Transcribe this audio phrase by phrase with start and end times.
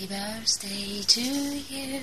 [0.00, 2.00] Happy birthday to you.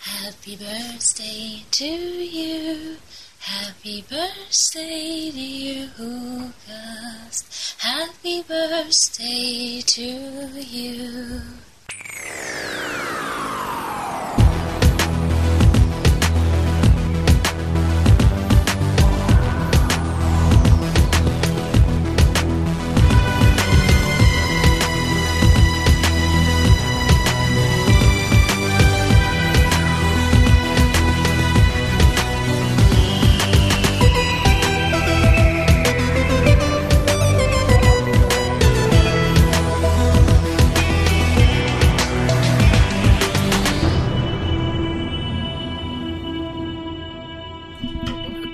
[0.00, 2.96] Happy birthday to you.
[3.38, 7.76] Happy birthday, dear August.
[7.78, 10.02] Happy birthday to
[10.58, 11.40] you.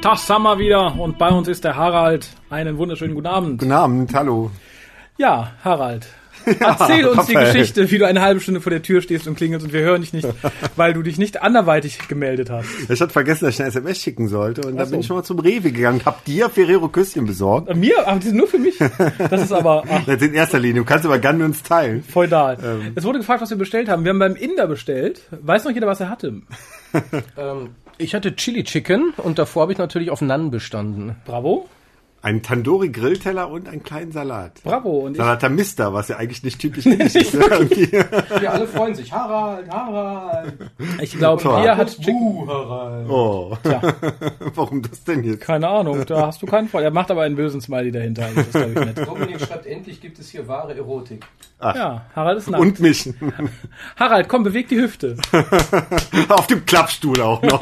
[0.07, 2.29] Tag, Summer wieder und bei uns ist der Harald.
[2.49, 3.59] Einen wunderschönen guten Abend.
[3.59, 4.53] Guten Abend, hallo.
[5.19, 6.07] Ja, Harald.
[6.61, 7.53] Erzähl uns die Raphael.
[7.53, 10.03] Geschichte, wie du eine halbe Stunde vor der Tür stehst und klingelst und wir hören
[10.03, 10.29] dich nicht,
[10.77, 12.69] weil du dich nicht anderweitig gemeldet hast.
[12.89, 14.91] Ich hatte vergessen, dass ich eine SMS schicken sollte und Ach da so.
[14.93, 17.75] bin ich schon mal zum Rewe gegangen, hab dir Ferrero Küsschen besorgt.
[17.75, 18.07] Mir?
[18.07, 18.79] Aber die sind nur für mich.
[18.79, 22.05] Das ist aber ach, Das in erster Linie, du kannst aber gerne mit uns teilen.
[22.05, 22.57] feudal.
[22.65, 22.93] Ähm.
[22.95, 24.05] Es wurde gefragt, was wir bestellt haben.
[24.05, 25.23] Wir haben beim Inder bestellt.
[25.33, 26.43] Weiß noch jeder, was er hatte?
[27.37, 31.17] Ähm, ich hatte Chili Chicken und davor habe ich natürlich auf Naan bestanden.
[31.25, 31.69] Bravo.
[32.27, 34.61] Ein Tandoori Grillteller und einen kleinen Salat.
[34.65, 35.07] Bravo.
[35.07, 37.35] Und ich, Salat Mister, was ja eigentlich nicht typisch ist.
[37.35, 37.47] ne?
[38.43, 39.13] Ja, alle freuen sich.
[39.13, 40.55] Harald, Harald.
[41.01, 41.41] ich glaube.
[41.41, 42.43] Pia hat Chicken.
[42.43, 43.09] Uh, Harald.
[43.09, 43.81] Oh, Tja,
[44.57, 45.41] warum das denn jetzt?
[45.43, 46.05] keine Ahnung.
[46.05, 46.83] Da hast du keinen Freund.
[46.83, 48.25] Er macht aber einen bösen Smiley dahinter.
[48.25, 49.07] Also Das glaube ich, nett.
[49.07, 51.25] Dominik schreibt, endlich gibt es hier wahre Erotik.
[51.63, 52.61] Ja, Harald ist nackt.
[52.61, 53.09] Und mich.
[53.97, 55.17] Harald, komm, beweg die Hüfte.
[56.29, 57.61] Auf dem Klappstuhl auch noch.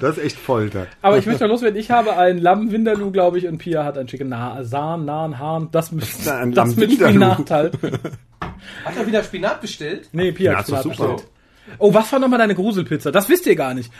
[0.00, 0.86] das ist echt Folter.
[1.00, 2.68] Aber ich möchte noch loswerden, ich habe ein Lamm
[3.12, 6.52] Glaube ich, und Pia hat ein Chicken Na Sahn, Nahen, Hahn, das mit, Ja, ein
[6.52, 6.92] das mit.
[6.92, 7.78] Spinat halt.
[8.84, 10.08] Hat er wieder Spinat bestellt?
[10.12, 11.08] Nee, Pia Ja, hat Spinat super.
[11.08, 11.28] bestellt.
[11.78, 13.10] Oh, was war nochmal deine Gruselpizza?
[13.12, 13.92] Das wisst ihr gar nicht.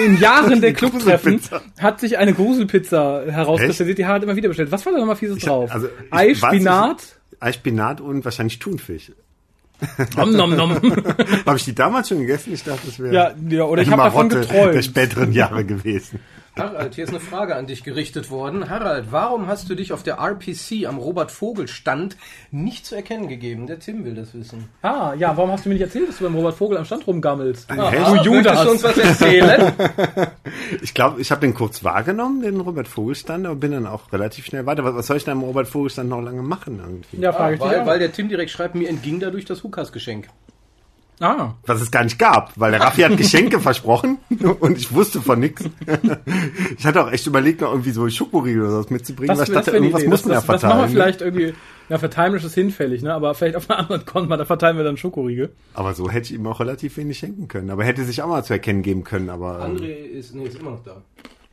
[0.00, 1.40] Äh, In Jahren der Clubtreffen
[1.80, 4.70] hat sich eine Gruselpizza herauskristallisiert, die Harald immer wieder bestellt.
[4.72, 5.70] Was war da nochmal fieses Ich- drauf?
[5.72, 7.02] also, ich Ei, Spinat,
[7.40, 9.12] Ei, Spinat und wahrscheinlich Thunfisch.
[10.16, 10.70] nom nom nom.
[11.44, 12.52] Habe ich die damals schon gegessen?
[12.54, 14.74] Ich dachte, das wäre ja, ja, oder ich eine habe davon geträumt.
[14.74, 16.20] der späteren Jahre gewesen.
[16.58, 18.68] Harald, hier ist eine Frage an dich gerichtet worden.
[18.68, 22.18] Harald, warum hast du dich auf der RPC am Robert-Vogel-Stand
[22.50, 23.66] nicht zu erkennen gegeben?
[23.66, 24.68] Der Tim will das wissen.
[24.82, 27.06] Ah, ja, warum hast du mir nicht erzählt, dass du beim Robert Vogel am Stand
[27.06, 27.70] rumgammelst?
[27.70, 27.78] Echt?
[27.78, 28.64] du Möchtest Judas.
[28.64, 29.72] du uns was erzählen?
[30.80, 34.46] Ich glaube, ich habe den kurz wahrgenommen, den Robert Vogelstand, aber bin dann auch relativ
[34.46, 34.84] schnell weiter.
[34.84, 37.20] Was, soll ich denn am Robert Vogelstand noch lange machen irgendwie?
[37.20, 37.70] Ja, frage ah, ich dich.
[37.70, 37.86] weil, auch.
[37.86, 40.28] weil der Tim direkt schreibt, mir entging dadurch das Hukas-Geschenk.
[41.22, 44.18] Ah, Was es gar nicht gab, weil der Raffi hat Geschenke versprochen
[44.60, 45.64] und ich wusste von nichts.
[46.78, 49.70] Ich hatte auch echt überlegt, noch irgendwie so Schokoriegel oder was mitzubringen, weil ich dachte,
[49.70, 50.10] irgendwas Idee?
[50.10, 50.92] muss man ja das, das machen wir verteilen.
[50.92, 51.54] vielleicht irgendwie,
[51.88, 53.14] ja, verteilen ist hinfällig, ne?
[53.14, 55.52] Aber vielleicht auf einer anderen Konto, da verteilen wir dann Schokoriegel.
[55.74, 57.70] aber so hätte ich ihm auch relativ wenig schenken können.
[57.70, 59.30] Aber hätte sich auch mal zu erkennen geben können.
[59.30, 61.02] Aber ähm, André ist, nee, ist immer noch da.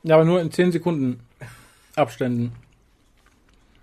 [0.03, 1.19] Ja, aber nur in 10 Sekunden
[1.95, 2.53] Abständen.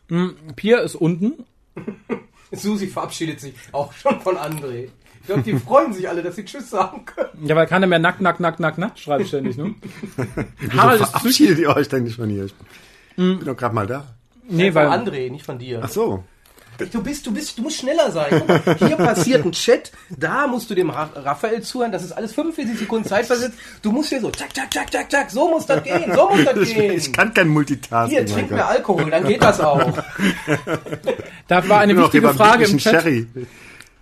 [0.08, 1.44] Hm, Pia ist unten.
[2.52, 4.88] Susi verabschiedet sich auch schon von André.
[5.26, 7.48] Ich glaube, die freuen sich alle, dass sie Tschüss sagen können.
[7.48, 9.74] Ja, weil keiner mehr nackt, nackt, nackt, nackt, nackt schreibt ständig, ne?
[10.76, 12.44] Harald ist verabschiedet ihr euch denn nicht von hier?
[12.44, 12.54] Ich
[13.16, 14.04] bin doch gerade mal da.
[14.48, 14.86] Nee, von weil.
[14.86, 15.80] André, nicht von dir.
[15.82, 16.22] Ach so.
[16.92, 18.40] Du bist, du bist, du musst schneller sein.
[18.46, 22.32] Mal, hier passiert ein Chat, da musst du dem Ra Raphael zuhören, das ist alles
[22.32, 23.58] 45 Sekunden Zeit versetzt.
[23.82, 26.44] Du musst hier so, zack, zack, zack, zack, zack, so muss das gehen, so muss
[26.44, 26.92] das Ich, gehen.
[26.92, 28.16] ich kann kein Multitasking.
[28.16, 29.92] Hier, trink mehr Alkohol, dann geht das auch.
[31.48, 33.26] Da war eine Ich wichtige Frage im Chat, Sherry.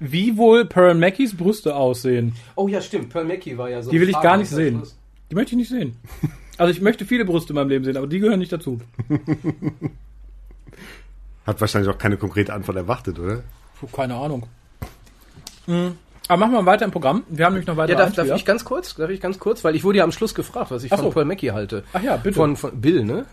[0.01, 2.35] Wie wohl Pearl Mackies Brüste aussehen.
[2.57, 3.91] Oh ja, stimmt, Pearl Mackie war ja so.
[3.91, 4.79] Die will ich gar nicht sehen.
[4.79, 4.97] Schluss.
[5.31, 5.97] Die möchte ich nicht sehen.
[6.57, 8.81] Also ich möchte viele Brüste in meinem Leben sehen, aber die gehören nicht dazu.
[11.47, 13.43] Hat wahrscheinlich auch keine konkrete Antwort erwartet, oder?
[13.81, 14.47] Puh, keine Ahnung.
[15.67, 15.97] Hm.
[16.29, 17.25] Aber machen wir mal weiter im Programm.
[17.29, 18.95] Wir haben nämlich noch weitere Ja, darf, darf ich ganz kurz?
[18.95, 19.63] Darf ich ganz kurz?
[19.63, 21.11] Weil ich wurde ja am Schluss gefragt, was ich Ach von so.
[21.11, 21.85] Pearl Mackie halte.
[21.93, 22.37] Ach ja, bitte.
[22.37, 23.27] Von, von Bill, ne?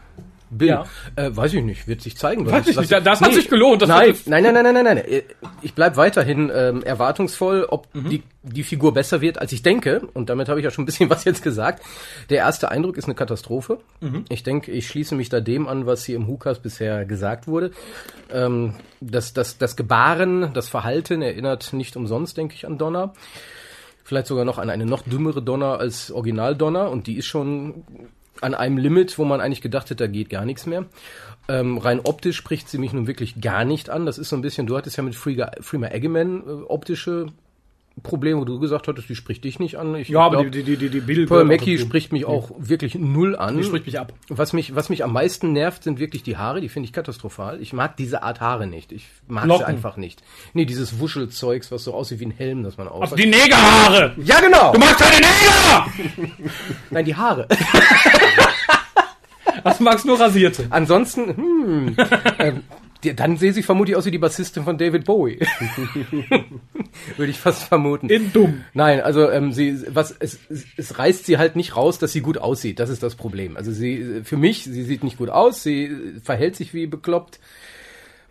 [0.52, 0.68] Bill.
[0.68, 0.86] Ja.
[1.16, 2.46] Äh, weiß ich nicht, wird sich zeigen.
[2.50, 5.22] Weiß ich nicht, das hat sich gelohnt, das nein, nein, nein, nein, nein, nein, nein.
[5.62, 8.10] Ich bleib weiterhin ähm, erwartungsvoll, ob Mhm.
[8.10, 10.02] die, die Figur besser wird, als ich denke.
[10.14, 11.84] Und damit habe ich ja schon ein bisschen was jetzt gesagt.
[12.30, 13.80] Der erste Eindruck ist eine Katastrophe.
[14.02, 14.26] Mhm.
[14.30, 17.72] Ich denke, ich schließe mich da dem an, was hier im Hukas bisher gesagt wurde.
[18.32, 23.14] Ähm, das, das, das Gebaren, das Verhalten erinnert nicht umsonst, denke ich, an Donner.
[24.04, 26.90] Vielleicht sogar noch an eine noch dümmere Donner als Original Donner.
[26.92, 27.84] Und die ist schon
[28.40, 30.86] an einem Limit, wo man eigentlich gedacht hätte, da geht gar nichts mehr.
[31.48, 34.06] Ähm, rein optisch spricht sie mich nun wirklich gar nicht an.
[34.06, 37.28] Das ist so ein bisschen, du hattest ja mit Freema, Freema Eggman äh, optische
[38.04, 39.94] Problem, wo du gesagt hattest, die spricht dich nicht an.
[39.96, 42.96] Ich Ja, aber glaub, die, die, die, die Bill Pearl Mackie spricht mich auch wirklich
[42.96, 43.58] null an.
[43.58, 44.14] Die spricht mich ab.
[44.30, 46.62] Was mich, was mich am meisten nervt, sind wirklich die Haare.
[46.62, 47.62] Die finde ich katastrophal.
[47.62, 48.92] Ich mag diese Art Haare nicht.
[48.92, 49.66] Ich mag Locken.
[49.66, 50.24] sie einfach nicht.
[50.54, 53.02] Nee, dieses Wuschelzeugs, was so aussieht wie ein Helm, das man auf.
[53.02, 54.14] Also die Negerhaare!
[54.24, 54.72] ja, genau!
[54.72, 56.32] Du magst keine Neger!
[56.90, 57.48] Nein, die Haare.
[59.64, 60.68] Was du magst nur rasierte.
[60.70, 61.96] Ansonsten, hm,
[62.40, 62.64] ähm,
[63.02, 65.40] dann sehe sie vermutlich aus wie die Bassistin von David Bowie.
[67.18, 68.10] Würde ich fast vermuten.
[68.10, 68.64] In dumm.
[68.74, 72.22] Nein, also ähm, sie, was es, es, es reißt sie halt nicht raus, dass sie
[72.22, 72.80] gut aussieht.
[72.80, 73.58] Das ist das Problem.
[73.58, 75.92] Also sie, für mich, sie sieht nicht gut aus, sie
[76.24, 77.40] verhält sich wie bekloppt.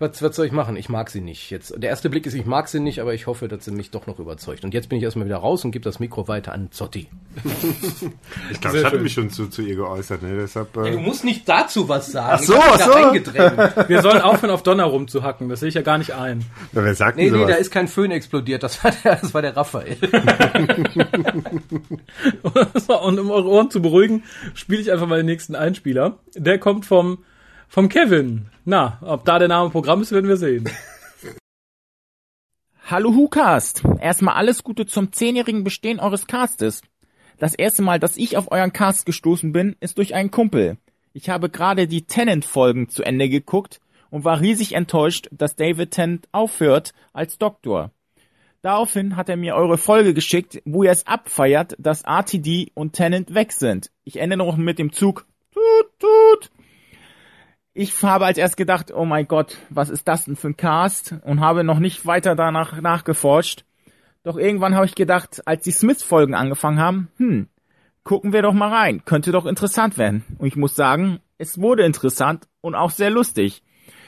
[0.01, 0.77] Was, was soll ich machen?
[0.77, 1.51] Ich mag sie nicht.
[1.51, 3.91] Jetzt der erste Blick ist, ich mag sie nicht, aber ich hoffe, dass sie mich
[3.91, 4.65] doch noch überzeugt.
[4.65, 7.07] Und jetzt bin ich erstmal wieder raus und gebe das Mikro weiter an Zotti.
[8.51, 9.03] Ich glaube, ich hatte schön.
[9.03, 10.39] mich schon zu, zu ihr geäußert, ne?
[10.39, 12.39] Deshalb, äh, musst nicht dazu was sagen.
[12.41, 13.89] Ach so, ach so.
[13.89, 15.51] Wir sollen aufhören, auf Donner rumzuhacken.
[15.51, 16.47] Das sehe ich ja gar nicht ein.
[16.73, 17.51] na, wer sagt Nee, denn nee, sowas?
[17.51, 18.63] da ist kein Föhn explodiert.
[18.63, 19.99] Das war der, das war der Raphael.
[22.43, 24.25] Und um eure Ohren zu beruhigen,
[24.55, 26.19] spiele ich einfach mal den nächsten Einspieler.
[26.35, 27.19] Der kommt vom,
[27.71, 28.47] vom Kevin.
[28.65, 30.69] Na, ob da der Name Programm ist, werden wir sehen.
[32.85, 33.85] Hallo Hukast!
[34.01, 36.83] Erstmal alles Gute zum zehnjährigen Bestehen eures Castes.
[37.39, 40.79] Das erste Mal, dass ich auf euren Cast gestoßen bin, ist durch einen Kumpel.
[41.13, 43.81] Ich habe gerade die Tennant-Folgen zu Ende geguckt
[44.11, 47.93] und war riesig enttäuscht, dass David Tennant aufhört als Doktor.
[48.63, 53.33] Daraufhin hat er mir eure Folge geschickt, wo ihr es abfeiert, dass RTD und Tennant
[53.33, 53.93] weg sind.
[54.03, 55.25] Ich ende noch mit dem Zug.
[55.55, 56.51] Tut, tut.
[57.83, 61.15] Ich habe als erst gedacht, oh mein Gott, was ist das denn für ein Cast?
[61.25, 63.65] Und habe noch nicht weiter danach nachgeforscht.
[64.23, 67.49] Doch irgendwann habe ich gedacht, als die Smith-Folgen angefangen haben, hm,
[68.05, 69.07] gucken wir doch mal rein.
[69.07, 70.25] Könnte doch interessant werden.
[70.37, 73.63] Und ich muss sagen, es wurde interessant und auch sehr lustig.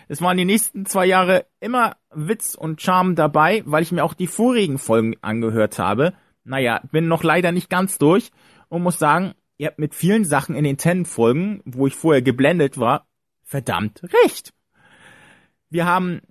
[0.07, 4.13] Es waren die nächsten zwei Jahre immer Witz und Charme dabei, weil ich mir auch
[4.13, 6.13] die vorigen Folgen angehört habe.
[6.45, 8.33] Naja, bin noch leider nicht ganz durch
[8.69, 12.79] und muss sagen, ihr habt mit vielen Sachen in den Ten-Folgen, wo ich vorher geblendet
[12.79, 13.07] war,
[13.53, 14.53] verdammt recht.
[15.69, 16.23] Wir haben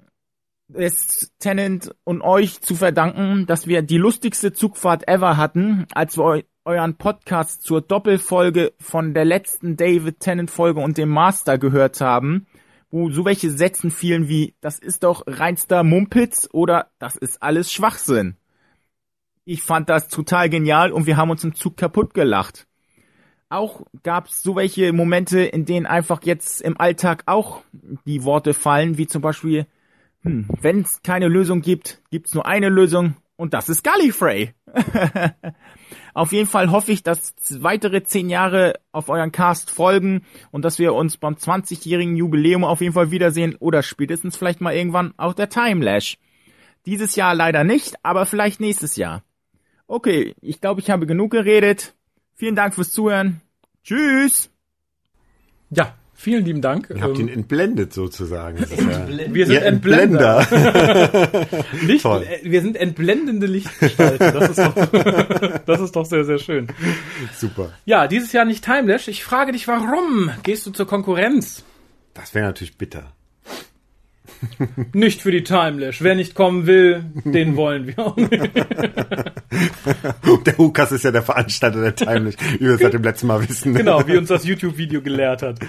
[0.74, 6.26] es Tennant und euch zu verdanken, dass wir die lustigste Zugfahrt ever hatten, als wir
[6.26, 12.02] eu euren Podcast zur Doppelfolge von der letzten David Tennant Folge und dem Master gehört
[12.02, 12.46] haben,
[12.92, 17.72] wo so welche Sätzen fielen wie, das ist doch reinster Mumpitz oder das ist alles
[17.72, 18.38] Schwachsinn.
[19.44, 22.68] Ich fand das total genial und wir haben uns im Zug kaputt gelacht.
[23.51, 27.63] Auch gab's so welche Momente, in denen einfach jetzt im Alltag auch
[28.06, 29.65] die Worte fallen, wie zum Beispiel,
[30.21, 34.53] hm, wenn es keine Lösung gibt, gibt's nur eine Lösung und das ist Gallifrey.
[36.13, 40.80] auf jeden Fall hoffe ich, dass weitere zehn Jahre auf euren Cast folgen und dass
[40.80, 45.36] wir uns beim 20-jährigen Jubiläum auf jeden Fall wiedersehen oder spätestens vielleicht mal irgendwann auf
[45.36, 46.18] der Timelash.
[46.86, 49.24] Dieses Jahr leider nicht, aber vielleicht nächstes Jahr.
[49.88, 51.95] Okay, ich glaube, ich habe genug geredet.
[52.36, 53.42] Vielen Dank fürs Zuhören.
[53.83, 54.50] Tschüss.
[55.69, 56.89] Ja, vielen lieben Dank.
[56.94, 58.57] Ihr habt ihn Ähm, entblendet sozusagen.
[58.60, 60.45] Ja, wir sind Ihr Entblender.
[61.83, 62.24] Licht, Toll.
[62.24, 64.33] äh, wir sind entblendende Lichtgestalten.
[64.33, 64.75] Das ist, doch,
[65.66, 66.68] das ist doch sehr, sehr schön.
[67.36, 67.72] Super.
[67.86, 69.07] Ja, dieses Jahr nicht Timelash.
[69.07, 71.63] Ich frage dich, warum gehst du zur Konkurrenz?
[72.13, 73.13] Das wäre natürlich bitter.
[74.94, 76.01] Nicht für die Timelash.
[76.01, 78.31] Wer nicht kommen will, den wollen wir auch nicht.
[80.46, 83.48] Der Hukas ist ja der Veranstalter der Timelash, wie wir es seit dem letzten Mal
[83.48, 83.74] wissen.
[83.74, 85.60] Genau, wie uns das YouTube-Video gelehrt hat.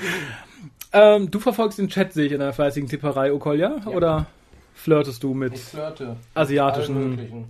[0.93, 3.77] Ähm, du verfolgst den Chat, sehe ich, in einer fleißigen Tipperei, Okolja?
[3.87, 4.27] Oder
[4.75, 6.17] flirtest du mit flirte.
[6.35, 7.47] asiatischen...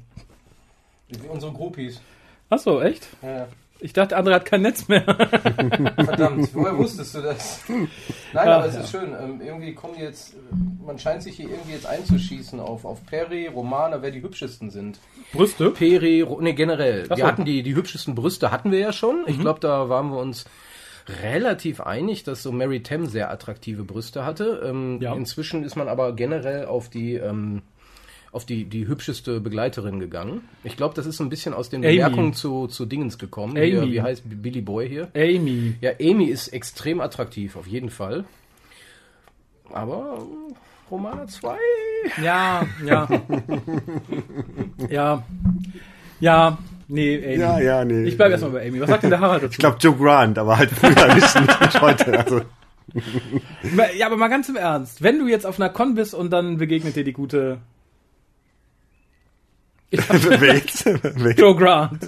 [1.09, 2.01] Wie unsere Groupies.
[2.49, 3.07] Achso, echt?
[3.23, 3.47] Ja.
[3.83, 5.03] Ich dachte, andere hat kein Netz mehr.
[6.05, 7.61] Verdammt, woher wusstest du das?
[8.33, 9.13] Nein, aber es ist schön.
[9.21, 10.37] Ähm, irgendwie kommen jetzt, äh,
[10.87, 15.01] man scheint sich hier irgendwie jetzt einzuschießen auf, auf Peri, Romana, wer die hübschesten sind.
[15.33, 15.71] Brüste?
[15.71, 17.07] Peri, nee, generell.
[17.11, 17.27] Ach Wir so.
[17.27, 19.25] hatten die, die hübschesten Brüste hatten wir ja schon.
[19.27, 20.45] Ich glaube, da waren wir uns
[21.23, 24.63] relativ einig, dass so Mary Tam sehr attraktive Brüste hatte.
[24.65, 25.15] Ähm, Ja.
[25.15, 27.63] Inzwischen ist man aber generell auf die, ähm,
[28.33, 30.41] auf die, die hübscheste Begleiterin gegangen.
[30.65, 31.97] Ich glaube, das ist so ein bisschen aus den Amy.
[31.97, 33.57] Bemerkungen zu, zu Dingens gekommen.
[33.59, 33.71] Amy.
[33.71, 35.09] Hier, wie heißt Billy Boy hier?
[35.15, 35.75] Amy.
[35.83, 38.25] Ja, Amy ist extrem attraktiv, auf jeden Fall.
[39.71, 41.57] Aber äh, Romana 2.
[42.23, 43.09] Ja, ja.
[44.89, 45.25] ja.
[46.19, 46.59] Ja,
[46.89, 47.37] nee, Amy.
[47.37, 48.05] Ja, ja, nee.
[48.05, 48.81] Ich bleibe erstmal bei Amy.
[48.81, 49.53] Was sagt denn der Harald dazu?
[49.53, 52.19] Ich glaube Joe Grant, aber halt früher nicht, nicht heute.
[52.19, 52.41] Also,
[53.99, 55.03] ja, aber mal ganz im Ernst.
[55.03, 57.59] Wenn du jetzt auf einer Con bist und dann begegnet dir die gute
[60.41, 60.85] wer jetzt?
[60.87, 62.01] Wer- Joe Grant.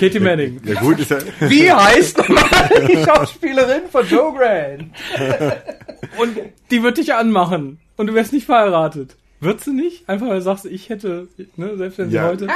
[0.00, 0.60] Katie Manning.
[0.64, 4.90] Ja gut, ist ja, Wie heißt nochmal die Schauspielerin von Joe Grant?
[6.18, 6.38] Und
[6.70, 7.78] die wird dich anmachen.
[7.96, 9.16] Und du wärst nicht verheiratet.
[9.42, 10.08] Würdest du nicht?
[10.08, 12.28] Einfach weil du sagst, ich hätte, ne, selbst wenn sie Ja.
[12.28, 12.46] heute.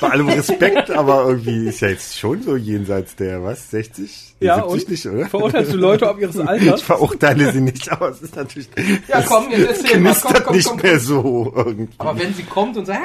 [0.00, 4.34] Bei allem Respekt, aber irgendwie ist ja jetzt schon so jenseits der, was, 60?
[4.40, 5.28] Ja, 70 und nicht, oder?
[5.28, 6.80] verurteilst du Leute ob ihres Alters?
[6.80, 8.68] Ich verurteile sie nicht, aber es ist natürlich,
[9.08, 11.88] Ja, komm, jetzt erzähl mal, komm, knistert komm, nicht komm, mehr so irgendwie.
[11.98, 13.00] Aber wenn sie kommt und sagt,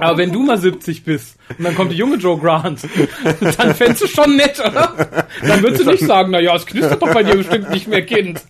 [0.00, 2.80] Aber wenn du mal 70 bist und dann kommt die junge Joe Grant,
[3.56, 5.26] dann fändest du schon nett, oder?
[5.46, 8.04] Dann würdest du nicht sagen, na ja, es knistert doch bei dir bestimmt nicht mehr,
[8.04, 8.42] Kind.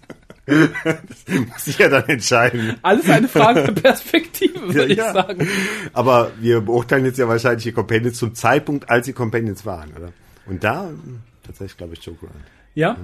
[0.50, 2.76] Muss ich ja dann entscheiden.
[2.82, 5.12] Alles eine Frage der Perspektive, würde ich Ja.
[5.12, 5.48] sagen.
[5.92, 10.12] Aber wir beurteilen jetzt ja wahrscheinlich die Companions zum Zeitpunkt, als sie Companions waren, oder?
[10.46, 12.20] Und da, hm, tatsächlich glaube ich Grant.
[12.74, 12.96] Ja?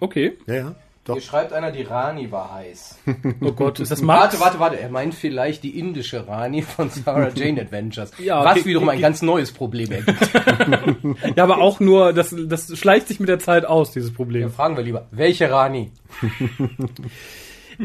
[0.00, 0.36] Okay.
[0.46, 0.74] Ja, ja,
[1.06, 1.14] doch.
[1.14, 2.98] hier schreibt einer, die Rani war heiß.
[3.40, 4.22] Oh Gott, ist das Max?
[4.22, 4.80] Warte, warte, warte.
[4.80, 8.12] Er meint vielleicht die indische Rani von Sarah Jane Adventures.
[8.18, 8.96] Ja, was okay, wiederum okay.
[8.96, 10.16] ein ganz neues Problem ergibt.
[11.36, 14.42] Ja, aber auch nur, das, das schleicht sich mit der Zeit aus, dieses Problem.
[14.42, 15.90] Ja, fragen wir lieber, welche Rani?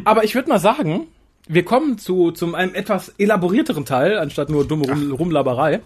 [0.04, 1.08] Aber ich würde mal sagen,
[1.48, 5.82] wir kommen zu, zum einem etwas elaborierteren Teil, anstatt nur dumme Rum, Rumlaberei.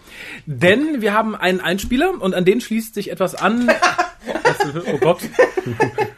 [0.46, 3.68] Denn wir haben einen Einspieler und an den schließt sich etwas an.
[4.26, 5.20] Was- oh Gott.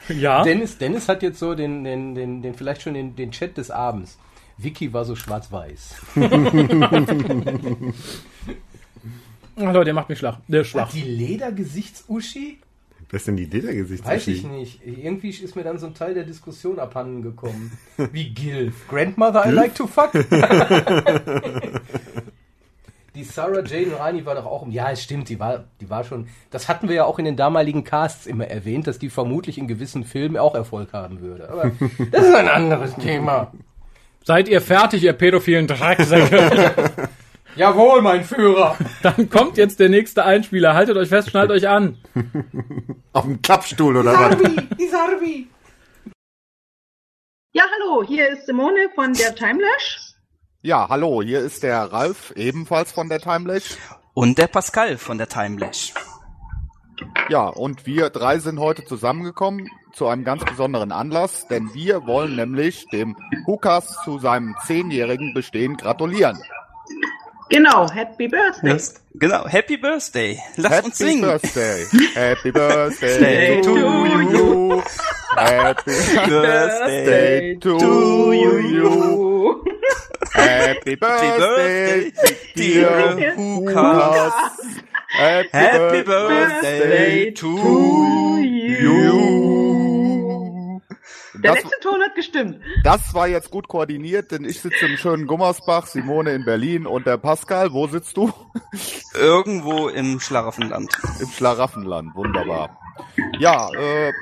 [0.09, 0.43] Ja.
[0.43, 3.71] Dennis, Dennis hat jetzt so den, den, den, den vielleicht schon den, den Chat des
[3.71, 4.17] Abends.
[4.57, 5.95] Vicky war so schwarz-weiß.
[6.17, 6.21] Oh,
[9.57, 10.39] Leute, der macht mich schwach.
[10.49, 10.91] Der ist schwach.
[10.91, 12.59] Die Ledergesichts-Uschi?
[13.11, 14.05] Was ist denn die Idee der Gesicht?
[14.05, 14.81] Weiß ich nicht.
[14.87, 17.73] Irgendwie ist mir dann so ein Teil der Diskussion abhanden gekommen.
[18.13, 18.87] Wie Gilf.
[18.89, 20.13] Grandmother I like to fuck.
[23.19, 24.71] die Sarah Jane Rani war doch auch um.
[24.71, 26.29] Ja, es stimmt, die war, die war schon.
[26.51, 29.67] Das hatten wir ja auch in den damaligen Casts immer erwähnt, dass die vermutlich in
[29.67, 31.51] gewissen Filmen auch Erfolg haben würde.
[31.51, 31.65] Aber
[32.13, 33.53] das ist ein anderes Thema.
[34.25, 37.09] Seid ihr fertig, ihr pädophilen Drecksäcke?
[37.57, 38.77] Jawohl, mein Führer.
[39.03, 40.75] Dann kommt jetzt der nächste Einspieler.
[40.75, 41.99] Haltet euch fest, schnallt euch an.
[43.13, 44.37] Auf dem Klappstuhl oder was?
[44.79, 45.49] Isarbi.
[47.51, 50.08] Ja, hallo, hier ist Simone von der Timelash.
[50.61, 53.77] Ja, hallo, hier ist der Ralf, ebenfalls von der Timelash.
[54.13, 55.95] Und der Pascal von der Timelash.
[57.29, 62.35] Ja, und wir drei sind heute zusammengekommen zu einem ganz besonderen Anlass, denn wir wollen
[62.35, 66.43] nämlich dem Hukas zu seinem zehnjährigen Bestehen gratulieren.
[67.51, 68.81] Genau, Happy Birthday.
[69.15, 70.41] Genau, Happy Birthday.
[70.57, 71.21] Lass Happy uns singen.
[71.21, 71.87] Birthday.
[72.15, 74.83] Happy Birthday to you.
[75.37, 75.93] Happy
[76.27, 79.65] Birthday to you.
[80.33, 82.13] Happy Birthday,
[82.57, 84.33] dear Hukas.
[85.11, 89.39] Happy, Happy Birthday to you.
[91.35, 92.61] Der Das, letzte Ton hat gestimmt.
[92.83, 97.07] das war jetzt gut koordiniert, denn ich sitze im schönen Gummersbach, Simone in Berlin und
[97.07, 98.33] der Pascal, wo sitzt du?
[99.15, 100.91] Irgendwo im Schlaraffenland.
[101.21, 102.77] Im Schlaraffenland, wunderbar.
[103.39, 104.13] Ja, äh,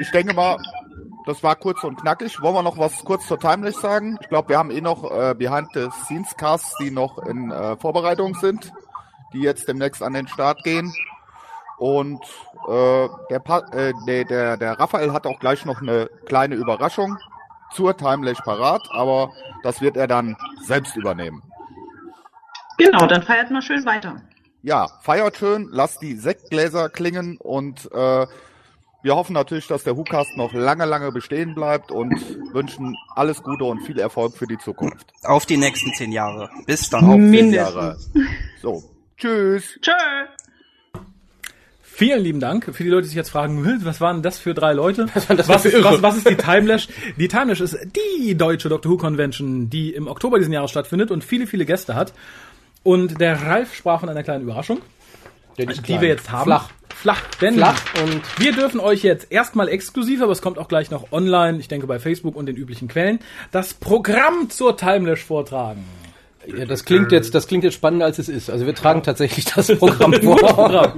[0.00, 0.56] ich denke mal,
[1.26, 2.40] das war kurz und knackig.
[2.40, 4.16] Wollen wir noch was kurz zur Timeless sagen?
[4.20, 8.72] Ich glaube, wir haben eh noch äh, Behind-the-Scenes-Casts, die noch in äh, Vorbereitung sind,
[9.32, 10.94] die jetzt demnächst an den Start gehen.
[11.78, 12.22] Und
[12.68, 17.18] äh, der, pa äh, nee, der, der Raphael hat auch gleich noch eine kleine Überraschung
[17.72, 19.30] zur Timelash parat, aber
[19.62, 21.42] das wird er dann selbst übernehmen.
[22.78, 24.22] Genau, dann feiert mal schön weiter.
[24.62, 28.26] Ja, feiert schön, lasst die Sektgläser klingen und äh,
[29.06, 32.12] wir hoffen natürlich, dass der WhoCast noch lange, lange bestehen bleibt und
[32.52, 35.12] wünschen alles Gute und viel Erfolg für die Zukunft.
[35.22, 36.50] Auf die nächsten zehn Jahre.
[36.66, 37.04] Bis dann.
[37.04, 37.74] Auf zehn Mindestens.
[37.74, 37.96] Jahre.
[38.60, 38.82] So,
[39.16, 39.78] tschüss.
[39.80, 39.92] Tschö.
[41.82, 42.64] Vielen lieben Dank.
[42.64, 45.06] Für die Leute, die sich jetzt fragen, "Hä, was waren das für drei Leute?
[45.14, 46.88] Was, das was, für ist, was, was ist die Timelash?
[47.16, 51.22] Die Timelash ist die deutsche Doctor Who Convention, die im Oktober diesen Jahres stattfindet und
[51.22, 52.12] viele, viele Gäste hat.
[52.82, 54.80] Und der Ralf sprach von einer kleinen Überraschung,
[55.56, 56.44] die wir jetzt haben.
[56.44, 56.68] Flach.
[56.94, 57.20] Flach.
[57.40, 61.12] Denn Flach und wir dürfen euch jetzt erstmal exklusiv, aber es kommt auch gleich noch
[61.12, 63.18] online, ich denke bei Facebook und den üblichen Quellen,
[63.52, 65.84] das Programm zur Timelash vortragen.
[66.56, 68.48] Ja, das klingt jetzt, das klingt jetzt spannender als es ist.
[68.50, 70.94] Also wir tragen tatsächlich das Programm vor.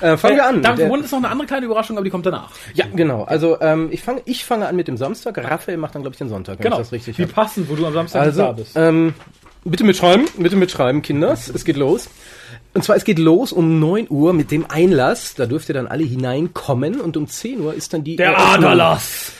[0.00, 0.60] äh, fangen wir an.
[0.60, 2.50] Damit verbunden ist noch eine andere kleine Überraschung, aber die kommt danach.
[2.74, 3.22] ja, genau.
[3.22, 5.38] Also ähm, ich fange, ich fange an mit dem Samstag.
[5.38, 6.76] Raphael macht dann glaube ich den Sonntag, wenn Genau.
[6.76, 7.32] ich das richtig Wie habe.
[7.32, 8.72] passend, wo du am Samstag nicht da Also bist.
[8.76, 9.14] ähm,
[9.64, 11.48] bitte mitschreiben, bitte mitschreiben, Kinders.
[11.48, 12.08] Es geht los.
[12.74, 15.34] Und zwar es geht los um 9 Uhr mit dem Einlass.
[15.34, 18.64] Da dürft ihr dann alle hineinkommen und um 10 Uhr ist dann die Der Eröffnung.
[18.64, 19.32] Aderlass!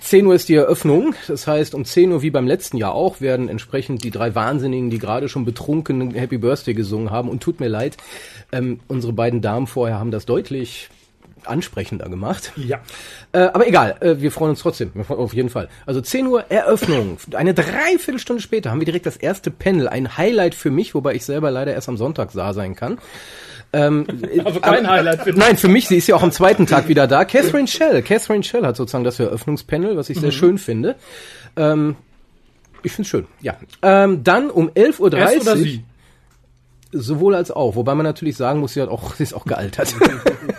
[0.00, 1.14] 10 Uhr ist die Eröffnung.
[1.28, 4.90] Das heißt, um 10 Uhr wie beim letzten Jahr auch werden entsprechend die drei Wahnsinnigen,
[4.90, 7.28] die gerade schon betrunken Happy Birthday gesungen haben.
[7.28, 7.96] Und tut mir leid,
[8.50, 10.88] ähm, unsere beiden Damen vorher haben das deutlich
[11.44, 12.52] ansprechender gemacht.
[12.56, 12.80] Ja.
[13.32, 15.68] Äh, aber egal, äh, wir freuen uns trotzdem, auf jeden Fall.
[15.86, 17.18] Also 10 Uhr Eröffnung.
[17.34, 19.88] Eine Dreiviertelstunde später haben wir direkt das erste Panel.
[19.88, 22.98] Ein Highlight für mich, wobei ich selber leider erst am Sonntag da sein kann.
[23.72, 24.06] Ähm,
[24.44, 25.40] Also kein aber- Highlight für dich.
[25.40, 27.24] Nein, für mich, sie ist ja auch am zweiten Tag wieder da.
[27.24, 28.02] Catherine Shell.
[28.02, 30.96] Catherine Shell hat sozusagen das Eröffnungspanel, was ich sehr schön finde.
[31.56, 31.96] Ähm,
[32.82, 33.56] ich find's schön, ja.
[33.82, 35.12] Ähm, dann um 11.30 Uhr.
[35.14, 35.84] Er oder sie?
[36.90, 39.94] Sowohl als auch, wobei man natürlich sagen muss, sie hat auch, sie ist auch gealtert.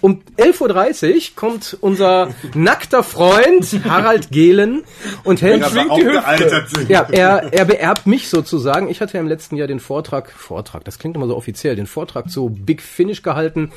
[0.00, 4.84] um 11.30 Uhr kommt unser nackter Freund Harald Gehlen
[5.24, 6.88] und hält gealtert sind.
[6.88, 8.88] ja, er, er beerbt mich sozusagen.
[8.88, 11.86] Ich hatte ja im letzten Jahr den Vortrag, Vortrag, das klingt immer so offiziell, den
[11.86, 13.72] Vortrag zu Big Finish gehalten.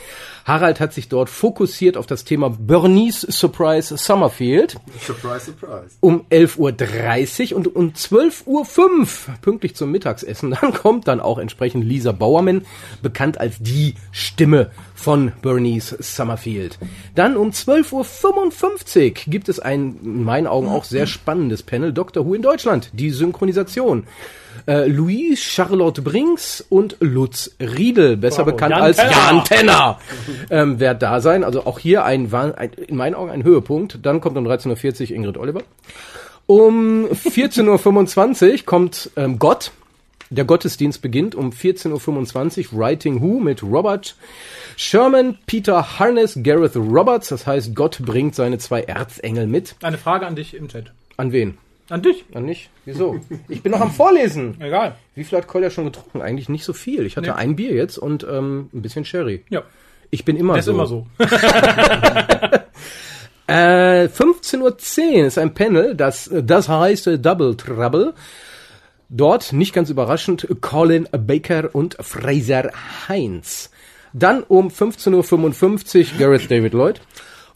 [0.46, 5.96] Harald hat sich dort fokussiert auf das Thema Bernice Surprise Summerfield Surprise, surprise.
[6.00, 9.08] um 11.30 Uhr und um 12.05 Uhr,
[9.42, 12.66] pünktlich zum Mittagsessen, dann kommt dann auch entsprechend Lisa Bauermann,
[13.02, 16.78] bekannt als die Stimme von Bernice Summerfield.
[17.16, 22.26] Dann um 12.55 Uhr gibt es ein, in meinen Augen auch sehr spannendes Panel, Doctor
[22.26, 24.06] Who in Deutschland, die Synchronisation.
[24.68, 28.52] Äh, Louise Charlotte Brinks und Lutz Riedel, besser Bravo.
[28.52, 29.12] bekannt Jan als Tenner.
[29.12, 30.00] Jan Tenner,
[30.50, 31.44] ähm, wird da sein.
[31.44, 34.00] Also auch hier ein, ein, in meinen Augen ein Höhepunkt.
[34.04, 35.62] Dann kommt um 13.40 Uhr Ingrid Oliver.
[36.46, 39.72] Um 14.25 Uhr kommt ähm, Gott.
[40.34, 42.80] Der Gottesdienst beginnt um 14.25 Uhr.
[42.80, 44.16] Writing Who mit Robert
[44.78, 47.28] Sherman, Peter Harness, Gareth Roberts.
[47.30, 49.76] Das heißt, Gott bringt seine zwei Erzengel mit.
[49.82, 50.94] Eine Frage an dich im Chat.
[51.18, 51.58] An wen?
[51.90, 52.24] An dich?
[52.34, 52.70] An nicht?
[52.86, 53.20] Wieso?
[53.50, 54.56] Ich bin noch am Vorlesen.
[54.62, 54.96] Egal.
[55.16, 56.22] Wie viel hat Kolja schon getrunken?
[56.22, 57.06] Eigentlich nicht so viel.
[57.06, 57.36] Ich hatte Nee.
[57.36, 59.44] ein Bier jetzt und ähm, ein bisschen Sherry.
[59.50, 59.64] Ja,
[60.10, 60.72] Ich bin immer das ist so.
[60.72, 61.06] immer so.
[63.48, 68.14] Äh, 15.10 Uhr ist ein Panel, das, das heißt Double Trouble.
[69.14, 72.72] Dort, nicht ganz überraschend, Colin Baker und Fraser
[73.10, 73.70] Heinz.
[74.14, 77.02] Dann um 15.55 Uhr Gareth David Lloyd.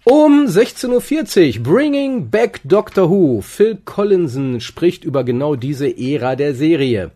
[0.03, 3.39] Um 16.40 Uhr Bringing Back Doctor Who.
[3.39, 7.11] Phil Collinson spricht über genau diese Ära der Serie.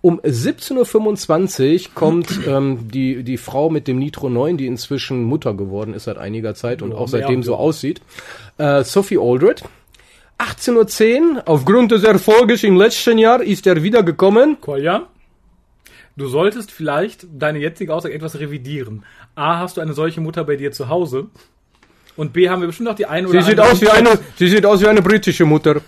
[0.00, 5.52] Um 17.25 Uhr kommt ähm, die, die Frau mit dem Nitro 9, die inzwischen Mutter
[5.52, 8.00] geworden ist seit einiger Zeit und auch seitdem so aussieht.
[8.56, 9.62] Äh, Sophie Aldred.
[10.38, 14.60] 18.10 Uhr, aufgrund des Erfolges im letzten Jahr ist er wiedergekommen.
[14.60, 15.06] Kolja,
[16.16, 19.04] du solltest vielleicht deine jetzige Aussage etwas revidieren.
[19.36, 21.28] A, hast du eine solche Mutter bei dir zu Hause?
[22.16, 23.72] Und B, haben wir bestimmt auch die eine oder Sie sieht andere...
[23.74, 25.76] aus wie eine, sie sieht aus wie eine britische Mutter.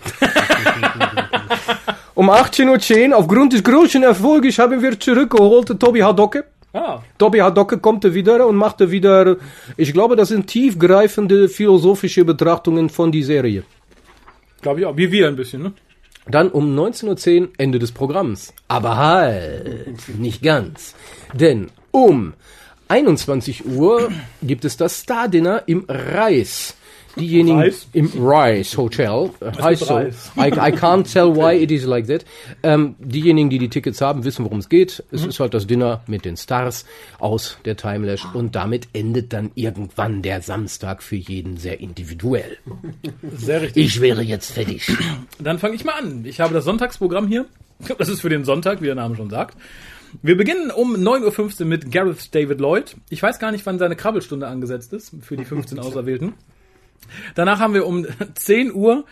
[2.15, 6.45] um 18.10 Uhr, aufgrund des großen Erfolges, haben wir zurückgeholt Tobi Hadocke.
[6.73, 9.37] Ah, Tobi Hadocke kommt wieder und machte wieder,
[9.77, 13.62] ich glaube, das sind tiefgreifende philosophische Betrachtungen von die Serie.
[14.62, 14.97] Glaube ich auch.
[14.97, 15.73] Wie wir ein bisschen, ne?
[16.29, 18.53] Dann um 19.10 Uhr Ende des Programms.
[18.66, 20.95] Aber halt, nicht ganz.
[21.35, 22.35] Denn um
[22.88, 24.11] 21 Uhr
[24.42, 26.75] gibt es das Star Dinner im Reis.
[27.18, 27.87] Diejenigen Reis?
[27.92, 29.98] im Rice Hotel äh, heißt so.
[29.98, 32.24] I, I can't tell why it is like that.
[32.62, 35.02] Ähm, diejenigen, die die Tickets haben, wissen, worum es geht.
[35.11, 35.29] Es Mhm.
[35.31, 36.85] ist halt das Dinner mit den Stars
[37.18, 42.59] aus der Timelash und damit endet dann irgendwann der Samstag für jeden sehr individuell.
[43.37, 43.85] Sehr richtig.
[43.87, 44.87] Ich wäre jetzt fertig.
[45.38, 46.24] Dann fange ich mal an.
[46.26, 47.46] Ich habe das Sonntagsprogramm hier.
[47.98, 49.57] Das ist für den Sonntag, wie der Name schon sagt.
[50.22, 52.96] Wir beginnen um 9.15 Uhr mit Gareth David Lloyd.
[53.11, 56.35] Ich weiß gar nicht, wann seine Krabbelstunde angesetzt ist für die 15 Auserwählten.
[57.35, 59.04] Danach haben wir um 10 Uhr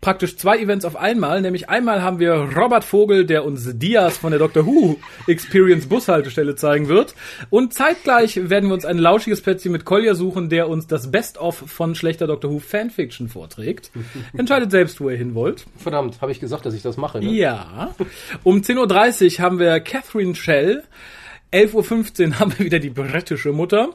[0.00, 4.30] praktisch zwei Events auf einmal, nämlich einmal haben wir Robert Vogel, der uns Diaz von
[4.30, 4.96] der Doctor Who
[5.26, 7.14] Experience Bushaltestelle zeigen wird
[7.50, 11.64] und zeitgleich werden wir uns ein lauschiges Plätzchen mit Kolja suchen, der uns das Best-of
[11.66, 13.90] von schlechter Doctor Who Fanfiction vorträgt.
[14.36, 15.66] Entscheidet selbst, wo ihr hin wollt.
[15.76, 17.18] Verdammt, habe ich gesagt, dass ich das mache.
[17.18, 17.30] Ne?
[17.32, 17.94] Ja.
[18.44, 20.84] Um 10.30 Uhr haben wir Catherine Shell.
[21.52, 23.90] 11.15 Uhr haben wir wieder die britische Mutter.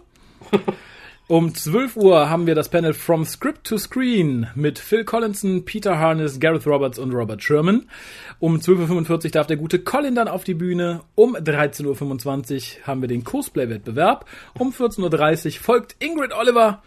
[1.33, 5.97] Um 12 Uhr haben wir das Panel From Script to Screen mit Phil Collinson, Peter
[5.97, 7.89] Harness, Gareth Roberts und Robert Sherman.
[8.37, 11.01] Um 12.45 Uhr darf der gute Colin dann auf die Bühne.
[11.15, 14.25] Um 13.25 Uhr haben wir den Cosplay-Wettbewerb.
[14.59, 16.83] Um 14.30 Uhr folgt Ingrid Oliver.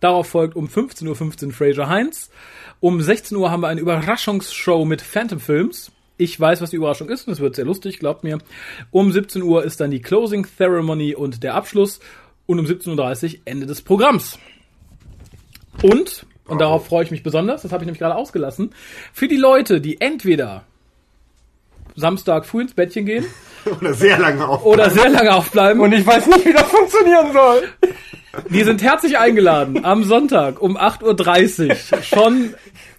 [0.00, 2.30] Darauf folgt um 15.15 Uhr Fraser Heinz.
[2.80, 5.90] Um 16 Uhr haben wir eine Überraschungsshow mit Phantom Films.
[6.18, 8.38] Ich weiß, was die Überraschung ist und es wird sehr lustig, glaubt mir.
[8.90, 12.00] Um 17 Uhr ist dann die Closing Ceremony und der Abschluss.
[12.46, 14.38] Und um 17.30 Uhr Ende des Programms.
[15.82, 18.72] Und, und darauf freue ich mich besonders, das habe ich nämlich gerade ausgelassen,
[19.12, 20.64] für die Leute, die entweder
[21.96, 23.24] Samstag früh ins Bettchen gehen
[23.80, 24.64] Oder sehr lange auf.
[24.64, 25.82] oder sehr lange aufbleiben.
[25.82, 27.62] Und ich weiß nicht, wie das funktionieren soll.
[28.50, 32.54] Die sind herzlich eingeladen, am Sonntag um 8.30 Uhr schon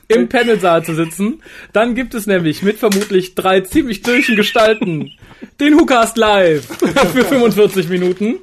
[0.07, 1.41] im Panelsaal zu sitzen.
[1.73, 5.11] Dann gibt es nämlich mit vermutlich drei ziemlich durchen Gestalten
[5.59, 6.65] den WhoCast Live
[7.13, 8.35] für 45 Minuten.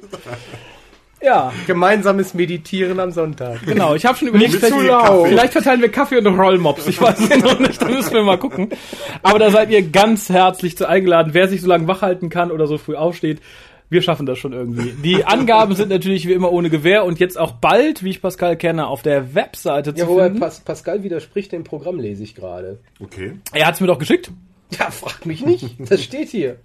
[1.25, 3.65] Ja, Gemeinsames Meditieren am Sonntag.
[3.65, 3.95] genau.
[3.95, 6.87] Ich habe schon überlegt, vielleicht, vielleicht verteilen wir Kaffee und Rollmops.
[6.87, 8.69] Ich weiß es noch nicht, da müssen wir mal gucken.
[9.23, 11.33] Aber da seid ihr ganz herzlich zu eingeladen.
[11.33, 13.39] Wer sich so lange wach halten kann oder so früh aufsteht,
[13.89, 14.93] Wir schaffen das schon irgendwie.
[15.03, 18.55] Die Angaben sind natürlich wie immer ohne Gewähr und jetzt auch bald, wie ich Pascal
[18.57, 20.39] kenne, auf der Webseite Ja, zu wobei finden.
[20.39, 22.79] Pas Pascal widerspricht dem Programm, lese ich gerade.
[22.99, 23.33] Okay.
[23.53, 24.31] Er hat's mir doch geschickt.
[24.79, 25.75] Ja, frag mich nicht.
[25.89, 26.55] Das steht hier.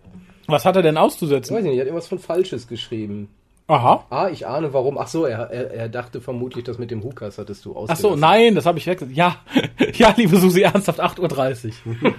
[0.46, 1.54] Was hat er denn Ich auszusetzen?
[1.54, 3.28] weiß nicht, er hat irgendwas von Falsches geschrieben.
[3.70, 4.04] Aha.
[4.10, 4.98] Ah, ich ahne warum.
[4.98, 8.02] Ach so, er, er, er dachte vermutlich, das mit dem Hukas hattest du Ach ausgelassen.
[8.02, 9.16] so, nein, das habe ich weggesetzt.
[9.16, 9.36] Ja,
[9.94, 11.94] ja, liebe Susi, ernsthaft, 8.30 Uhr.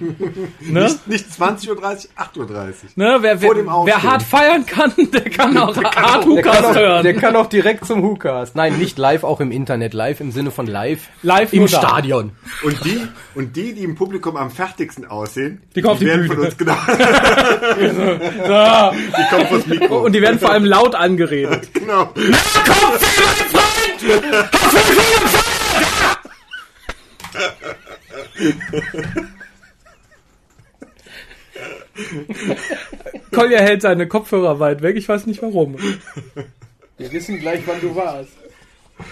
[0.60, 0.82] ne?
[0.84, 2.72] Nicht, nicht 20.30 Uhr, 8.30 Uhr.
[2.96, 6.24] Ne, wer, Vor dem wer, wer hart feiern kann, der kann auch hart Der kann,
[6.24, 7.02] Hukas auch, hören.
[7.02, 8.54] der kann auch direkt zum Hukas.
[8.54, 9.92] Nein, nicht live, auch im Internet.
[9.94, 11.08] Live im Sinne von live.
[11.22, 11.68] Live Im.
[11.68, 12.32] Stadion.
[12.64, 13.00] Und die,
[13.34, 16.34] und die, die im Publikum am fertigsten aussehen, Die kommen auf die werden Bühne.
[16.34, 16.74] von uns genau.
[18.92, 19.98] Die kommen vors Mikro.
[20.04, 20.94] und die werden vor allem laut
[21.46, 21.74] angeredet.
[21.74, 22.12] genau.
[33.32, 35.76] Kolja hält seine Kopfhörer weit weg, ich weiß nicht warum.
[36.98, 38.32] Wir wissen gleich, wann du warst.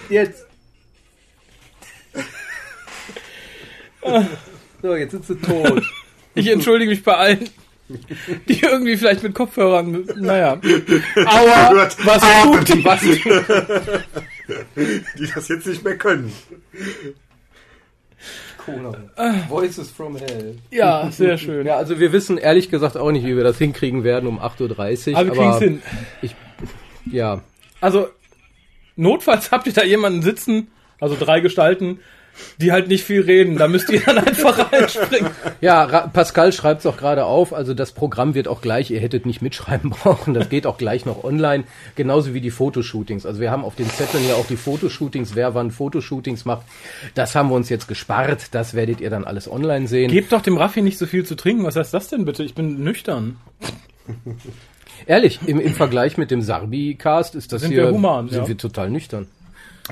[0.09, 0.47] Jetzt.
[4.83, 5.83] So, jetzt sind sie tot.
[6.35, 7.51] Ich entschuldige mich bei allen,
[8.49, 10.59] die irgendwie vielleicht mit Kopfhörern, naja.
[11.27, 11.97] Aua, Gott.
[12.05, 12.23] was
[12.67, 13.01] tut Was?
[15.19, 16.33] Die das jetzt nicht mehr können.
[19.49, 20.57] Voices from Hell.
[20.71, 21.67] Ja, sehr schön.
[21.67, 25.13] Ja, also wir wissen ehrlich gesagt auch nicht, wie wir das hinkriegen werden um 8.30
[25.13, 25.19] Uhr.
[25.19, 25.83] Aber wir kriegen's hin.
[27.11, 27.41] Ja,
[27.81, 28.09] Also,
[28.97, 30.69] notfalls habt ihr da jemanden sitzen,
[31.01, 32.01] also drei Gestalten,
[32.59, 33.57] die halt nicht viel reden.
[33.57, 35.31] Da müsst ihr dann einfach reinspringen.
[35.61, 37.53] Ja, Ra Pascal schreibt es auch gerade auf.
[37.53, 41.07] Also das Programm wird auch gleich, ihr hättet nicht mitschreiben brauchen, das geht auch gleich
[41.07, 41.65] noch online.
[41.97, 43.27] Genauso wie die Fotoshootings.
[43.27, 46.67] Also wir haben auf den Zetteln ja auch die Fotoshootings, wer wann Fotoshootings macht.
[47.15, 48.49] Das haben wir uns jetzt gespart.
[48.53, 50.11] Das werdet ihr dann alles online sehen.
[50.11, 51.65] Gebt doch dem Raffi nicht so viel zu trinken.
[51.65, 52.43] Was heißt das denn bitte?
[52.43, 53.37] Ich bin nüchtern.
[55.07, 58.49] Ehrlich, im, im Vergleich mit dem Sarbi-Cast ist das Sind hier, wir human, sind ja.
[58.49, 59.29] wir total nüchtern.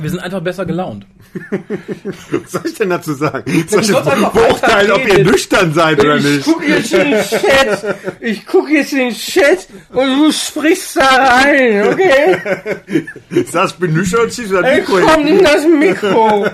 [0.00, 1.06] Wir sind einfach besser gelaunt.
[2.30, 3.66] Was soll ich denn dazu sagen?
[3.68, 6.46] Soll ich beurteilen, ob ihr nüchtern seid oder nicht?
[6.66, 7.96] jetzt in den Chat.
[8.20, 13.06] Ich guck jetzt in den Chat und du sprichst da rein, okay?
[13.30, 15.26] Ich sag, ich bin nüchtern und schieße das Mikro hin.
[15.26, 16.46] in das Mikro.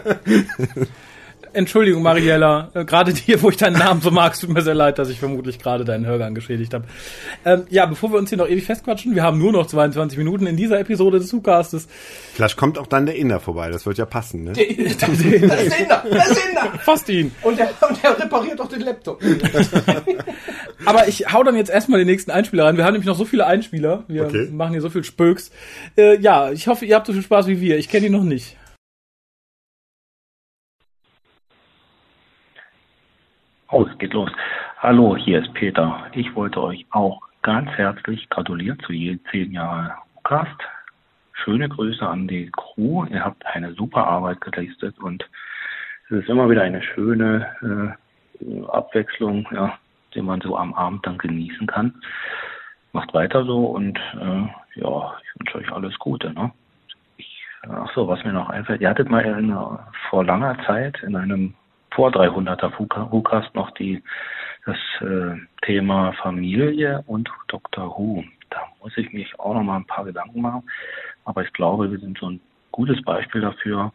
[1.55, 2.69] Entschuldigung, Mariella.
[2.75, 5.09] Äh, gerade dir, wo ich deinen Namen so mag, es tut mir sehr leid, dass
[5.09, 6.85] ich vermutlich gerade deinen Hörgang geschädigt habe.
[7.45, 10.47] Ähm, ja, bevor wir uns hier noch ewig festquatschen, wir haben nur noch 22 Minuten
[10.47, 11.87] in dieser Episode des Zucastes.
[12.35, 14.53] Vielleicht kommt auch dann der Inner vorbei, das wird ja passen, ne?
[14.53, 15.57] Das ist Inder,
[16.11, 16.73] das ist Inder.
[16.83, 17.31] Fast ihn.
[17.43, 19.23] Und der, und der repariert doch den Laptop.
[20.87, 22.77] Aber ich hau dann jetzt erstmal den nächsten Einspieler rein.
[22.77, 24.05] Wir haben nämlich noch so viele Einspieler.
[24.09, 24.49] Wir Okay.
[24.53, 25.51] machen hier so viel Spöks.
[25.97, 27.79] Äh, ja, ich hoffe, ihr habt so viel Spaß wie wir.
[27.79, 28.57] Ich kenne ihn noch nicht.
[33.76, 34.30] Oh, es geht los.
[34.78, 36.06] Hallo, hier ist Peter.
[36.12, 40.60] Ich wollte euch auch ganz herzlich gratulieren zu je zehn Jahre Cast.
[41.32, 43.04] Schöne Grüße an die Crew.
[43.06, 45.28] Ihr habt eine super Arbeit geleistet und
[46.04, 47.96] es ist immer wieder eine schöne
[48.40, 49.76] äh, Abwechslung, ja,
[50.14, 51.94] die man so am Abend dann genießen kann.
[52.92, 56.32] Macht weiter so und äh, ja, ich wünsche euch alles Gute.
[56.32, 56.52] Ne?
[57.16, 59.52] Ich, ach so, was mir noch einfällt, ihr hattet mal in,
[60.10, 61.54] vor langer Zeit in einem
[61.94, 62.72] vor 300er
[63.11, 64.02] WhoCast noch die,
[64.66, 67.96] das äh, Thema Familie und Dr.
[67.96, 68.24] Who.
[68.50, 70.62] Da muss ich mich auch noch mal ein paar Gedanken machen.
[71.24, 72.40] Aber ich glaube, wir sind so ein
[72.72, 73.92] gutes Beispiel dafür,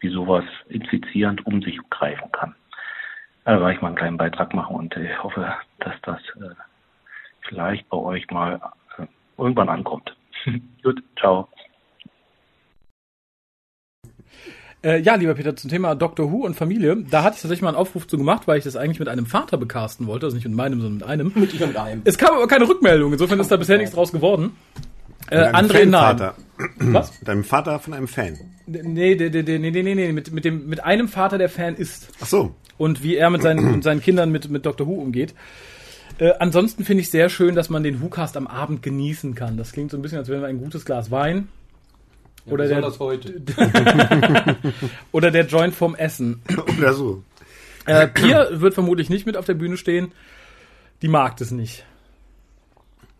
[0.00, 2.54] wie sowas infizierend um sich greifen kann.
[3.44, 6.54] Da werde ich mal einen kleinen Beitrag machen und ich hoffe, dass das äh,
[7.42, 8.60] vielleicht bei euch mal
[8.98, 9.06] äh,
[9.38, 10.16] irgendwann ankommt.
[10.82, 11.48] Gut, ciao.
[14.86, 16.96] Äh, ja, lieber Peter, zum Thema Doctor Who und Familie.
[17.10, 19.26] Da hatte ich tatsächlich mal einen Aufruf zu gemacht, weil ich das eigentlich mit einem
[19.26, 20.26] Vater bekasten wollte.
[20.26, 21.32] Also nicht mit meinem, sondern mit einem.
[21.34, 22.02] Mit irgendeinem.
[22.04, 23.12] Es kam aber keine Rückmeldung.
[23.12, 24.52] Insofern ist da bisher nichts draus geworden.
[25.28, 26.18] Äh, Mit einem André, nein.
[26.18, 26.34] Fanvater.
[26.78, 27.18] Was?
[27.20, 28.38] Deinem Vater von einem Fan.
[28.66, 31.74] Nee, nee, nee, nee, nee, nee, nee, mit, mit, dem, mit einem Vater, der Fan
[31.74, 32.08] ist.
[32.20, 32.54] Ach so.
[32.78, 34.86] und wie er mit seinen, mit seinen Kindern mit, mit Dr.
[34.86, 35.34] Who umgeht.
[36.18, 39.56] Äh, ansonsten finde ich sehr schön, dass man den Who-Cast am Abend genießen kann.
[39.56, 41.48] Das klingt so ein bisschen, als wenn wir ein gutes Glas Wein
[42.46, 43.42] oder, der, Besonders heute.
[45.12, 46.42] oder der Joint vom Essen.
[46.78, 47.22] Oder so.
[47.86, 50.12] Äh, Pia wird vermutlich nicht mit auf der Bühne stehen.
[51.02, 51.84] Die mag das nicht.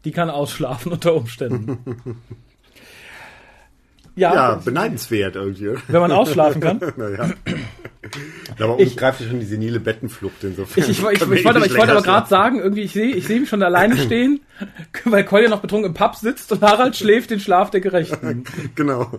[0.05, 2.17] Die kann ausschlafen unter Umständen.
[4.16, 5.70] Ja, Ja, beneidenswert irgendwie.
[5.88, 6.81] wenn man ausschlafen kann.
[6.96, 7.31] naja.
[8.59, 10.85] Aber Ich- uns greift ja schon die senile Bettenflucht insofern.
[10.85, 12.92] Ich, ich, ich, ich, wollte, aber- nicht ich wollte länger aber gerade sagen, irgendwie, ich
[12.92, 14.40] sehe ich sehe mich schon alleine stehen,
[15.05, 18.44] weil Kolja noch betrunken im Pub sitzt und Harald schläft den Schlaf der Gerechten.
[18.74, 19.11] Genau.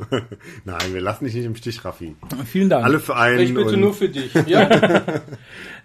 [0.66, 2.16] Nein, wir lassen dich nicht im Stich, Raffi.
[2.52, 2.86] Vielen Dank.
[2.86, 3.40] Alle für einen.
[3.40, 4.34] Ich bitte und nur für dich.
[4.48, 4.68] Ja?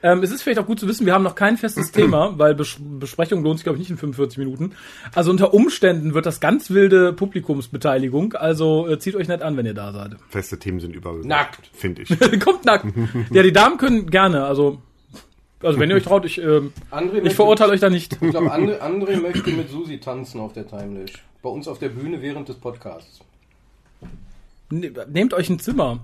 [0.02, 2.54] Ähm, es ist vielleicht auch gut zu wissen, wir haben noch kein festes Thema, weil
[2.54, 4.72] Bes Besprechung lohnt sich, glaube ich, nicht in 45 Minuten.
[5.14, 8.32] Also unter Umständen wird das ganz wilde Publikumsbeteiligung.
[8.34, 10.16] Also äh, zieht euch nicht an, wenn ihr da seid.
[10.28, 11.28] Feste Themen sind überbewertet.
[11.28, 11.70] Nackt.
[11.72, 12.08] Finde ich.
[12.40, 12.86] Kommt nackt.
[13.30, 14.82] ja, die Damen können gerne, also.
[15.64, 18.14] Also wenn ihr euch traut, ich, ähm, ich möchte- verurteile euch da nicht.
[18.20, 21.12] Ich glaube, André, André möchte mit Susi tanzen auf der Timelash.
[21.40, 23.20] Bei uns auf der Bühne während des Podcasts.
[24.70, 26.00] Ne- Nehmt euch ein Zimmer.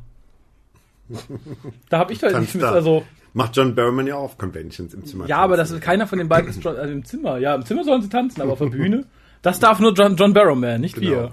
[1.88, 2.70] Da habe ich da nicht da.
[2.72, 3.02] also
[3.34, 5.26] Macht John Barrowman ja auch auf Conventions im Zimmer.
[5.26, 5.80] ja, aber das tanzen.
[5.80, 7.38] ist keiner von den beiden ist schon, also im Zimmer.
[7.38, 9.04] Ja, im Zimmer sollen sie tanzen, aber auf der Bühne,
[9.42, 11.10] das darf nur John, John Barrowman, nicht Genau.
[11.10, 11.30] wir.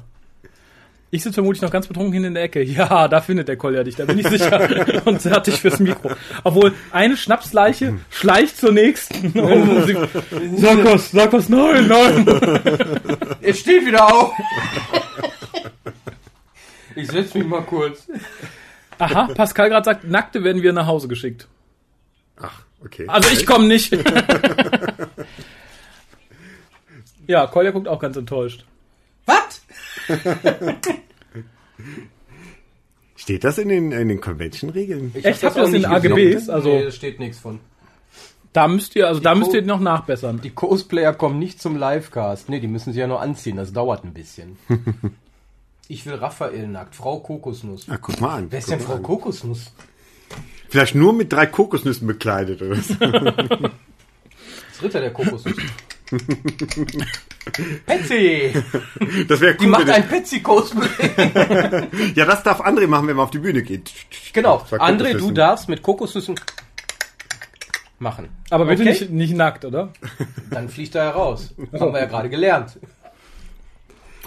[1.12, 2.62] Ich sitze vermutlich noch ganz betrunken hin in der Ecke.
[2.64, 5.02] Ja, da findet der Kolja dich, da bin ich sicher.
[5.06, 6.12] Und zerrt dich fürs Mikro.
[6.44, 9.32] Obwohl, eine Schnapsleiche schleicht zur nächsten.
[9.32, 9.98] Sie-
[10.58, 12.28] sag was, sag was, nein, nein.
[13.42, 14.34] Er steht wieder auf!
[16.96, 18.08] Ich setz mich mal kurz.
[19.00, 21.48] Aha, Pascal gerade sagt, Nackte werden wir nach Hause geschickt.
[22.38, 23.06] Ach, okay.
[23.08, 23.92] Also ich komme nicht.
[27.28, 28.66] ja, Kolja guckt auch ganz enttäuscht.
[29.26, 29.62] Was?
[33.16, 35.12] Steht das in den, in den Convention-Regeln?
[35.16, 35.44] Ich Echt?
[35.44, 36.34] hab Habt ihr das auch in nicht AGBs?
[36.36, 36.50] gesehen.
[36.54, 37.60] Also- nee, da steht nichts von.
[38.54, 40.40] Da müsst ihr, also da Die müsst ihr noch nachbessern.
[40.42, 42.48] Die Cosplayer kommen nicht zum Livecast.
[42.48, 43.58] Nee, die müssen sich ja nur anziehen.
[43.58, 44.58] Das dauert ein bisschen.
[45.88, 46.96] Ich will Raphael nackt.
[46.96, 47.88] Frau Kokosnuss.
[47.90, 48.48] Ah, guck mal an.
[48.50, 49.04] Wer ist denn Frau an.
[49.04, 49.72] Kokosnuss?
[50.76, 52.96] Vielleicht nur mit drei Kokosnüssen bekleidet oder so.
[52.96, 55.56] Das Ritter der Kokosnuss.
[57.86, 58.52] Petsy!
[59.30, 59.72] Das wäre Die cool.
[59.72, 61.88] macht wenn- ein Petsy-Cosplay.
[62.16, 63.90] ja, das darf André machen, wenn man auf die Bühne geht.
[64.34, 64.58] Genau.
[64.72, 66.36] André, du darfst mit Kokosnüssen
[68.00, 68.28] machen.
[68.50, 68.92] Aber bitte Okay.
[68.92, 69.94] nicht, nicht nackt, oder?
[70.52, 71.56] Dann fliegt er heraus.
[71.80, 72.78] Haben wir ja gerade gelernt.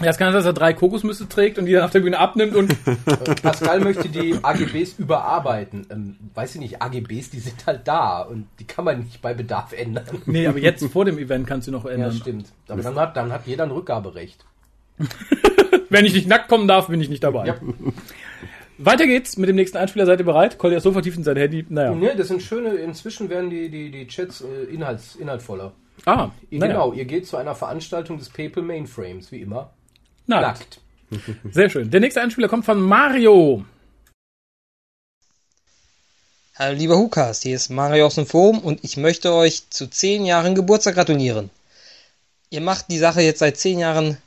[0.01, 2.17] Ja, es kann sein, dass er drei Kokosnüsse trägt und die dann auf der Bühne
[2.19, 2.73] abnimmt und
[3.41, 5.85] Pascal möchte die AGBs überarbeiten.
[5.89, 9.33] Ähm, weiß ich nicht, AGBs, die sind halt da und die kann man nicht bei
[9.33, 10.05] Bedarf ändern.
[10.25, 12.13] Nee, aber jetzt vor dem Event kannst du noch Ja, ändern.
[12.13, 12.47] stimmt.
[12.67, 14.45] Aber dann hat, dann hat jeder ein Rückgaberecht.
[15.89, 17.47] Wenn ich nicht nackt kommen darf, bin ich nicht dabei.
[17.47, 17.55] Ja.
[18.77, 20.05] Weiter geht's mit dem nächsten Einspieler.
[20.05, 20.57] Seid ihr bereit?
[20.57, 21.65] Kolja ist so vertieft in sein Handy.
[21.67, 21.93] Naja.
[21.93, 25.73] Ne, das sind schöne, inzwischen werden die, die, die Chats äh, inhalts, inhaltvoller.
[26.05, 26.71] Ah, Ihr, naja.
[26.73, 29.71] Genau, ihr geht zu einer Veranstaltung des PayPal Mainframes, wie immer.
[30.29, 30.79] Nackt.
[31.09, 31.33] Nackt.
[31.53, 31.89] Sehr schön.
[31.89, 33.65] Der nächste Einspieler kommt von Mario.
[36.55, 40.25] Hallo lieber Hukas, hier ist Mario aus dem Forum und ich möchte euch zu 10
[40.25, 41.49] Jahren Geburtstag gratulieren.
[42.51, 44.17] Ihr macht die Sache jetzt seit 10 Jahren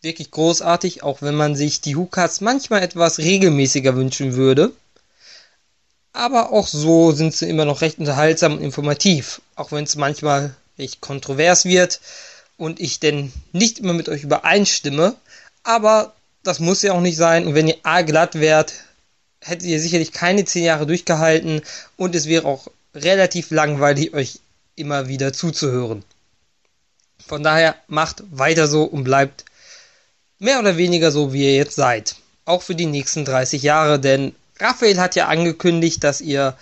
[0.00, 4.72] wirklich großartig, auch wenn man sich die Hukas manchmal etwas regelmäßiger wünschen würde.
[6.14, 10.54] Aber auch so sind sie immer noch recht unterhaltsam und informativ, auch wenn es manchmal
[10.78, 12.00] recht kontrovers wird
[12.62, 15.16] und ich denn nicht immer mit euch übereinstimme.
[15.64, 18.74] Aber das muss ja auch nicht sein und wenn ihr A glatt wärt,
[19.40, 21.62] hättet ihr sicherlich keine 10 Jahre durchgehalten
[21.96, 24.38] und es wäre auch relativ langweilig, euch
[24.76, 26.04] immer wieder zuzuhören.
[27.26, 29.44] Von daher macht weiter so und bleibt
[30.38, 32.14] mehr oder weniger so, wie ihr jetzt seid.
[32.44, 36.56] Auch für die nächsten 30 Jahre, denn Raphael hat ja angekündigt, dass ihr,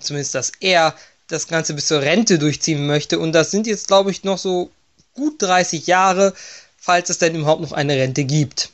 [0.00, 0.94] zumindest dass er,
[1.28, 4.70] das Ganze bis zur Rente durchziehen möchte und das sind jetzt, glaube ich, noch so
[5.14, 6.34] gut 30 Jahre,
[6.78, 8.70] falls es denn überhaupt noch eine Rente gibt.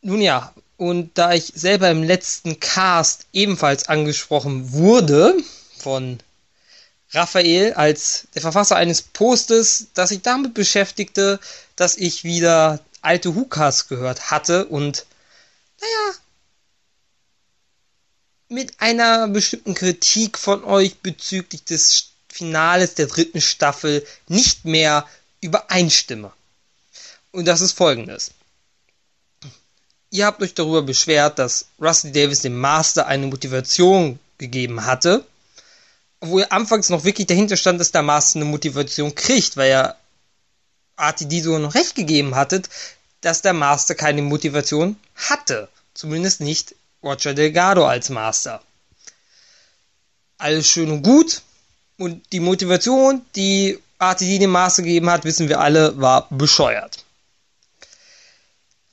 [0.00, 5.36] Nun ja, und da ich selber im letzten Cast ebenfalls angesprochen wurde
[5.76, 6.18] von
[7.10, 11.40] Raphael als der Verfasser eines Postes, das sich damit beschäftigte,
[11.74, 15.06] dass ich wieder alte Hukas gehört hatte und
[15.80, 16.18] naja,
[18.48, 22.07] mit einer bestimmten Kritik von euch bezüglich des
[22.38, 25.06] Finales der dritten Staffel nicht mehr
[25.40, 26.32] übereinstimme.
[27.32, 28.30] Und das ist folgendes.
[30.10, 35.26] Ihr habt euch darüber beschwert, dass Rusty Davis dem Master eine Motivation gegeben hatte,
[36.20, 39.96] obwohl ihr anfangs noch wirklich dahinter stand, dass der Master eine Motivation kriegt, weil er
[40.96, 42.68] RTD sogar noch recht gegeben hattet,
[43.20, 45.68] dass der Master keine Motivation hatte.
[45.92, 48.62] Zumindest nicht Roger Delgado als Master.
[50.38, 51.42] Alles schön und gut.
[51.98, 57.04] Und die Motivation, die RTD dem Master gegeben hat, wissen wir alle, war bescheuert.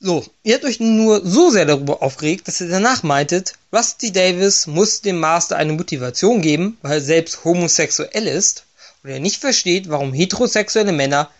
[0.00, 4.66] So, ihr habt euch nur so sehr darüber aufgeregt, dass ihr danach meintet, Rusty Davis
[4.66, 8.64] muss dem Master eine Motivation geben, weil er selbst homosexuell ist
[9.02, 11.30] und er nicht versteht, warum heterosexuelle Männer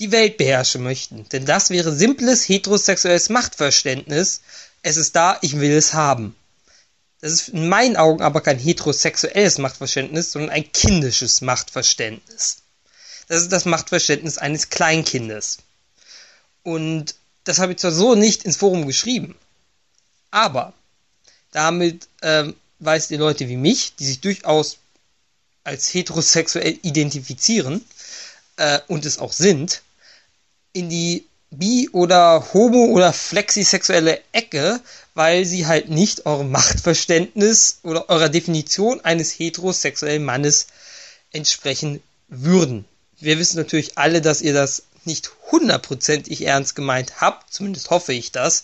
[0.00, 1.26] die Welt beherrschen möchten.
[1.30, 4.40] Denn das wäre simples heterosexuelles Machtverständnis.
[4.82, 6.34] Es ist da, ich will es haben.
[7.24, 12.58] Das ist in meinen Augen aber kein heterosexuelles Machtverständnis, sondern ein kindisches Machtverständnis.
[13.28, 15.56] Das ist das Machtverständnis eines Kleinkindes.
[16.64, 19.38] Und das habe ich zwar so nicht ins Forum geschrieben,
[20.30, 20.74] aber
[21.50, 24.76] damit ähm, weist ihr Leute wie mich, die sich durchaus
[25.62, 27.82] als heterosexuell identifizieren
[28.58, 29.80] äh, und es auch sind,
[30.74, 34.78] in die bi- oder homo- oder flexisexuelle Ecke,
[35.14, 40.66] weil sie halt nicht eurem Machtverständnis oder eurer Definition eines heterosexuellen Mannes
[41.32, 42.84] entsprechen würden.
[43.20, 48.32] Wir wissen natürlich alle, dass ihr das nicht hundertprozentig ernst gemeint habt, zumindest hoffe ich
[48.32, 48.62] das.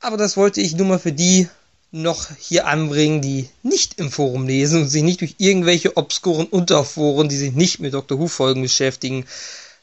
[0.00, 1.48] Aber das wollte ich nur mal für die
[1.90, 7.28] noch hier anbringen, die nicht im Forum lesen und sich nicht durch irgendwelche obskuren Unterforen,
[7.28, 8.18] die sich nicht mit Dr.
[8.18, 9.26] Who-Folgen beschäftigen,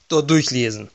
[0.10, 0.90] dort durchlesen.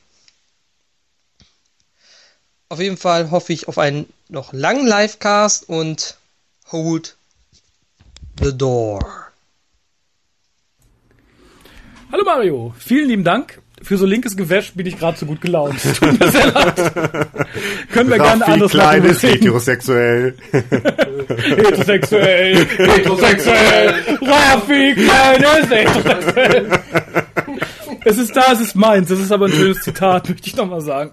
[2.69, 6.17] Auf jeden Fall hoffe ich auf einen noch langen Livecast und
[6.69, 7.15] hold
[8.41, 8.99] the door.
[12.11, 13.61] Hallo Mario, vielen lieben Dank.
[13.81, 15.79] Für so linkes Gewäsch bin ich gerade so gut gelaunt.
[15.99, 16.75] Tut mir sehr leid.
[17.93, 20.35] Können wir gerne anders Klein ist heterosexuell.
[20.51, 26.79] Heterosexuell, heterosexuell, Raffi Klein ist heterosexuell.
[28.05, 29.09] Es ist da, es ist meins.
[29.09, 31.11] Das ist aber ein schönes Zitat, möchte ich nochmal sagen.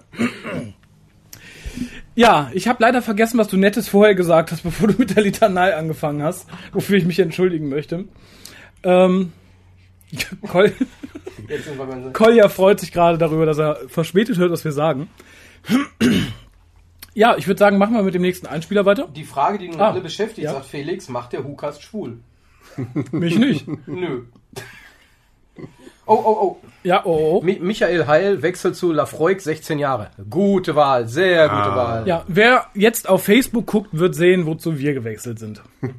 [2.15, 5.23] Ja, ich habe leider vergessen, was du Nettes vorher gesagt hast, bevor du mit der
[5.23, 8.05] Litanei angefangen hast, wofür ich mich entschuldigen möchte.
[8.83, 9.33] Ähm,
[10.47, 10.71] Kol
[12.13, 15.09] Kolja freut sich gerade darüber, dass er verspätet hört, was wir sagen.
[17.17, 19.07] Ja, ich würde sagen, machen wir mit dem nächsten Einspieler weiter.
[19.15, 20.51] Die Frage, die nun Ah, alle beschäftigt, ja.
[20.51, 22.19] sagt Felix, macht der Hukast schwul?
[23.11, 23.65] Mich nicht.
[23.87, 24.23] Nö.
[26.07, 26.57] Oh, oh, oh.
[26.83, 27.41] Ja, oh, oh.
[27.43, 30.11] Mi Michael Heil wechselt zu Lafroig, 16 Jahre.
[30.29, 31.75] Gute Wahl, sehr gute Ah.
[31.75, 32.07] Wahl.
[32.07, 35.63] Ja, wer jetzt auf Facebook guckt, wird sehen, wozu wir gewechselt sind.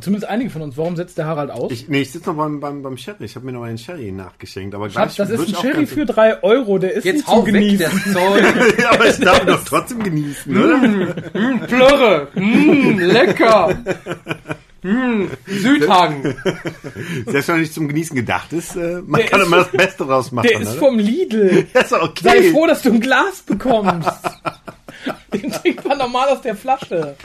[0.00, 0.76] Zumindest einige von uns.
[0.76, 1.72] Warum setzt der Harald aus?
[1.72, 3.24] Ich, nee, ich sitze noch beim, beim, beim Sherry.
[3.24, 4.74] Ich habe mir noch einen Sherry nachgeschenkt.
[4.74, 6.76] Aber Schatz, gleich das ist ein Sherry für drei Euro.
[6.78, 7.78] Der ist Jetzt nicht hau zum weg, Genießen.
[7.78, 8.78] das Zeug.
[8.78, 11.14] ja, aber ich darf doch trotzdem genießen, oder?
[11.66, 12.28] Plörre.
[12.34, 13.74] Mm, lecker.
[14.82, 16.34] Mm, Südhang.
[17.26, 19.70] Selbst wenn er nicht zum Genießen gedacht ist, äh, man Der kann ist immer das
[19.72, 20.48] Beste draus machen.
[20.50, 20.78] Der ist oder?
[20.78, 21.66] vom Lidl.
[21.72, 22.24] Das ist okay.
[22.24, 24.10] Sei froh, dass du ein Glas bekommst.
[25.32, 27.16] Den trinkt man normal aus der Flasche.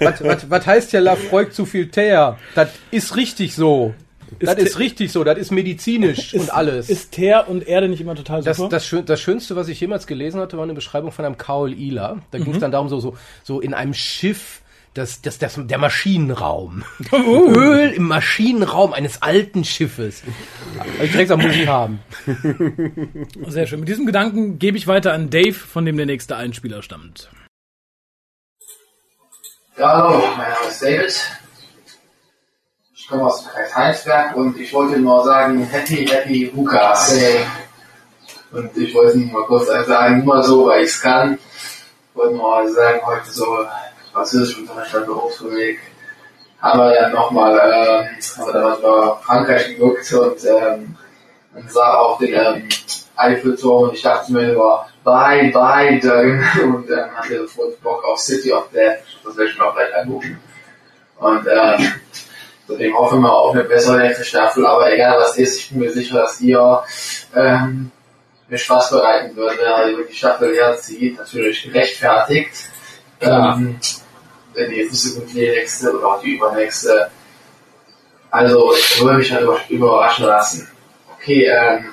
[0.00, 2.38] was, was, was heißt ja Lafroig zu viel Teer?
[2.54, 3.94] Das ist richtig so.
[4.38, 6.88] Das Ist ist richtig so, das ist medizinisch und alles.
[6.88, 8.68] Ist Teer und Erde nicht immer total Das, super?
[8.68, 11.72] das, Schön, das Schönste, was ich jemals gelesen hatte, war eine Beschreibung von einem Kaul
[11.72, 12.18] Ila.
[12.30, 14.59] Da ging es dann darum, so, so, so in einem Schiff,
[14.94, 16.84] das, das, das, der Maschinenraum.
[17.12, 20.22] Öl im Maschinenraum eines alten Schiffes.
[21.02, 22.00] Ich direkt am muss ich haben.
[23.46, 23.80] Sehr schön.
[23.80, 27.30] Mit diesem Gedanken gebe ich weiter an Dave, von dem der nächste Einspieler stammt.
[29.78, 31.20] Ja, hallo, mein Name ist David.
[32.94, 37.16] Ich komme aus dem Kreis Heinsberg und ich wollte nur sagen, Happy, Happy Hukas.
[38.52, 41.34] Und ich wollte nicht mal kurz sagen, nur so, weil ich es kann.
[41.34, 43.66] Ich wollte nur mal sagen, heute so
[44.12, 45.80] Französischunterricht am Berufsweg
[46.60, 50.96] haben wir dann nochmal, äh, haben wir dann über Frankreich geguckt und, ähm,
[51.54, 52.68] und sah auch den ähm,
[53.16, 56.62] Eiffelturm und ich dachte mir nur, bye, bye, Doug.
[56.62, 58.98] Und ähm, hatte sofort Bock auf City of Death.
[59.24, 60.40] Das werde ich mir auch gleich angucken.
[61.18, 61.92] Und ähm,
[62.70, 65.90] Deswegen hoffen wir auf eine bessere nächste Staffel, aber egal was ist, ich bin mir
[65.90, 66.82] sicher, dass ihr
[67.34, 67.90] ähm,
[68.48, 72.52] mir Spaß bereiten würde, wenn ihr die Staffel herzieht, natürlich gerechtfertigt.
[73.20, 73.78] Ähm,
[74.90, 77.10] so gut wie die nächste oder auch die übernächste.
[78.30, 80.68] Also ich würde mich über- überraschen lassen.
[81.16, 81.92] Okay, ähm,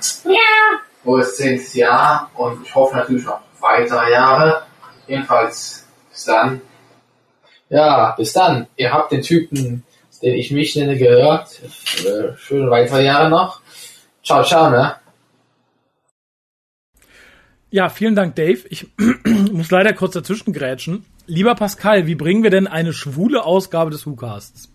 [1.03, 4.63] wo ist zehntes Jahr und ich hoffe natürlich noch weitere Jahre.
[5.07, 6.61] Jedenfalls bis dann.
[7.69, 8.67] Ja, bis dann.
[8.77, 9.83] Ihr habt den Typen,
[10.21, 11.59] den ich mich nenne, gehört.
[12.05, 13.61] Äh, Schöne weitere Jahre noch.
[14.23, 14.95] Ciao, ciao, ne?
[17.69, 18.59] Ja, vielen Dank, Dave.
[18.69, 18.87] Ich
[19.51, 21.05] muss leider kurz dazwischen grätschen.
[21.27, 24.69] Lieber Pascal, wie bringen wir denn eine schwule Ausgabe des WhoCasts?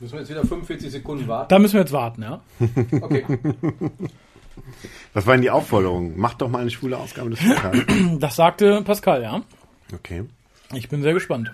[0.00, 1.48] Müssen wir jetzt wieder 45 Sekunden warten?
[1.48, 2.40] Da müssen wir jetzt warten, ja?
[3.00, 3.24] Okay.
[5.14, 6.18] Was war denn die Aufforderung?
[6.18, 7.84] Macht doch mal eine schwule Ausgabe des Podcasts.
[8.18, 9.42] Das sagte Pascal, ja.
[9.94, 10.24] Okay.
[10.74, 11.50] Ich bin sehr gespannt.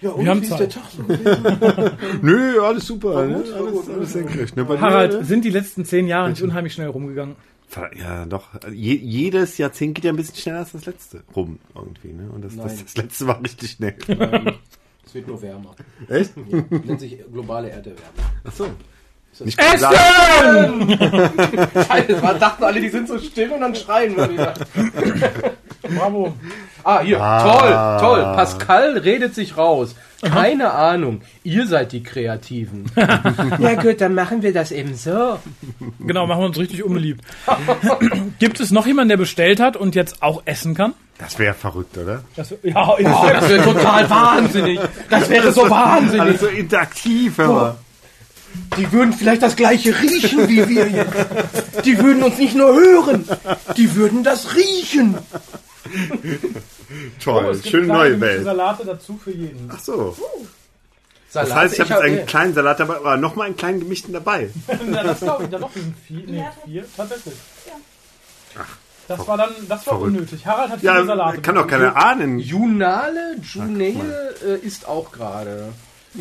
[0.00, 0.60] Ja, Wir haben wie ist Zeit.
[0.60, 1.92] der Tag?
[2.22, 3.26] Nö, alles super.
[3.26, 3.36] Ne?
[3.36, 4.06] Alles, gut, alles ne?
[4.06, 4.56] senkrecht.
[4.56, 4.64] Ne?
[4.64, 5.24] Dir, Harald, ne?
[5.24, 7.36] sind die letzten zehn Jahre nicht unheimlich schnell rumgegangen?
[7.96, 8.48] Ja, doch.
[8.70, 12.12] Je, jedes Jahrzehnt geht ja ein bisschen schneller als das letzte rum irgendwie.
[12.12, 12.30] Ne?
[12.30, 13.96] Und das, das, das letzte war richtig schnell.
[14.08, 14.54] Nein,
[15.04, 15.74] es wird nur wärmer.
[16.08, 16.32] Echt?
[16.36, 18.24] Ja, nennt sich globale Erderwärmung.
[18.44, 18.70] Ach so.
[19.44, 20.98] Nicht Essen!
[21.86, 24.54] Scheiße, man dachten alle, die sind so still und dann schreien wir wieder.
[25.96, 26.34] Bravo.
[26.84, 27.98] Ah, hier, Ah.
[28.00, 28.22] toll, toll.
[28.34, 29.94] Pascal redet sich raus.
[30.22, 32.86] Keine Ahnung, ihr seid die Kreativen.
[33.60, 35.38] ja gut, dann machen wir das eben so.
[36.00, 37.22] Genau, machen wir uns richtig unbeliebt.
[38.40, 40.94] Gibt es noch jemanden, der bestellt hat und jetzt auch essen kann?
[41.18, 42.22] Das wäre verrückt, oder?
[42.36, 42.88] Das, ja, ja.
[42.88, 44.80] Oh, das wäre total wahnsinnig.
[45.10, 46.20] Das wäre so wahnsinnig.
[46.20, 47.76] Alles so interaktiv, aber.
[48.76, 51.84] Die würden vielleicht das gleiche riechen wie wir jetzt.
[51.84, 53.24] Die würden uns nicht nur hören,
[53.76, 55.16] die würden das riechen.
[57.22, 58.44] Toll, Oh, es gibt schön kleine neue Welt.
[58.44, 59.70] Salate dazu für jeden.
[59.72, 60.16] Ach so.
[61.30, 63.80] Salat, Das heißt, ich habe jetzt einen kleinen Salat dabei, aber noch mal einen kleinen
[63.80, 64.50] gemischten dabei.
[64.86, 67.34] Na, das glaube ich, da doch sind vier, nee, vier, tatsächlich.
[69.06, 70.16] Das war dann, das war verrückt.
[70.16, 70.46] unnötig.
[70.46, 71.40] Harald hat Ja, viele Salate.
[71.40, 72.38] kann doch keiner ahnen.
[72.38, 75.72] Junale, Junale äh, ist auch gerade.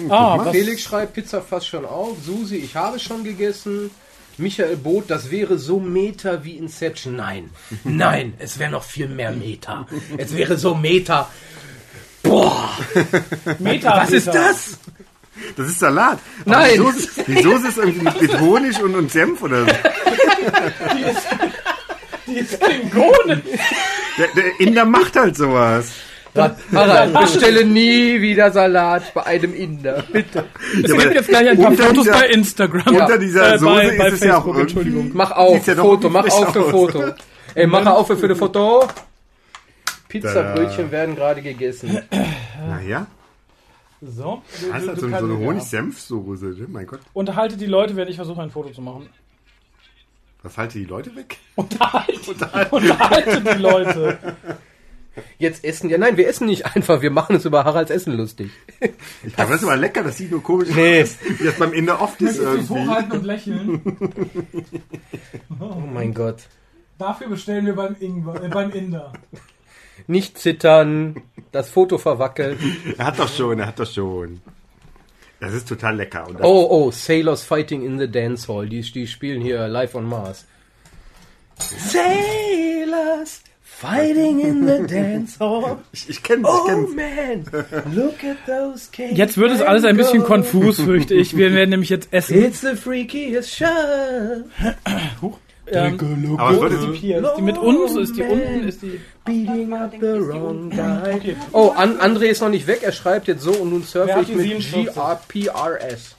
[0.09, 2.17] Ah, was, Felix schreibt Pizza fast schon auf.
[2.25, 3.89] Susi, ich habe schon gegessen.
[4.37, 7.15] Michael Boot, das wäre so Meta wie Inception.
[7.15, 7.49] Nein,
[7.83, 9.87] nein, es wäre noch viel mehr Meta.
[10.17, 11.29] Es wäre so Meta.
[12.23, 12.69] Boah,
[13.59, 14.77] Meta was ist das?
[15.55, 16.19] Das ist Salat.
[16.45, 16.69] Aber Nein.
[17.27, 19.71] Die Soße, die ist irgendwie mit Honig und, und Senf oder so.
[22.27, 23.41] Die ist Klingonen.
[24.17, 25.91] Der, der Inder macht halt sowas.
[26.73, 30.03] Harald, bestelle nie wieder Salat bei einem Inder.
[30.11, 30.45] Bitte.
[30.83, 32.95] Es gibt jetzt gleich ein paar Fotos dieser- bei Instagram.
[32.95, 34.61] Unter dieser Äh, Soße bei, ist bei es ja auch Facebook, irgendwie...
[34.79, 35.11] Entschuldigung.
[35.13, 36.63] Mach auf, ja Foto, mach auf für.
[36.69, 37.03] Foto.
[37.55, 38.87] Ey, mach auf für das Foto.
[40.09, 41.99] Pizzabrötchen werden gerade gegessen.
[42.69, 43.07] Naja,
[44.01, 44.41] So.
[44.71, 45.37] das ist halt so, so eine.
[45.37, 46.45] Honig-Senf-Soße.
[46.45, 46.67] ne?
[46.69, 49.09] Mein Gott, Unterhalte die Leute, während ich versuche, ein Foto zu machen.
[50.43, 51.37] was halte die Leute weg?
[51.55, 52.31] Unterhalte,
[52.71, 54.17] unterhalte die Leute.
[55.37, 55.89] Jetzt essen.
[55.89, 57.01] Ja, nein, wir essen nicht einfach.
[57.01, 58.51] Wir machen uns über Haralds Essen lustig.
[59.37, 61.03] Aber das ist aber lecker, das sieht nur komisch Nee.
[61.03, 61.15] aus.
[61.39, 62.73] Wie das beim Inder oft ist es irgendwie.
[62.73, 63.81] hochhalten und lächeln?
[65.59, 66.43] Oh mein Gott.
[66.99, 69.13] Dafür bestellen wir beim, Ingwer, äh, beim Inder.
[70.05, 71.21] Nicht zittern.
[71.51, 72.59] Das Foto verwackelt.
[72.97, 74.41] Er hat doch schon, er hat doch schon.
[75.39, 76.27] Das ist total lecker.
[76.41, 78.67] Oh, oh, Sailors Fighting in the Dance Hall.
[78.67, 80.45] Die, die spielen hier live on Mars.
[81.59, 83.41] Sailors
[83.79, 85.77] fighting in the dance hall.
[85.91, 86.89] ich, ich kenn's, ich Oh kenn's.
[86.95, 89.17] man, look at those caves.
[89.17, 91.35] Jetzt wird es alles ein bisschen konfus, fürchte ich.
[91.37, 92.43] Wir werden nämlich jetzt essen.
[92.43, 93.65] It's the freakiest show.
[95.69, 97.17] Ähm, Aber es wird ist die Pier?
[97.21, 97.95] Ist die mit uns?
[97.97, 98.67] Ist die unten?
[98.69, 99.01] Ist die...
[99.25, 101.13] Beating up the wrong guy.
[101.15, 101.35] Okay.
[101.51, 102.83] Oh, An André ist noch nicht weg.
[102.83, 104.93] Er schreibt jetzt so und nun surfe hat ich die mit 47?
[104.95, 106.15] GRPRS.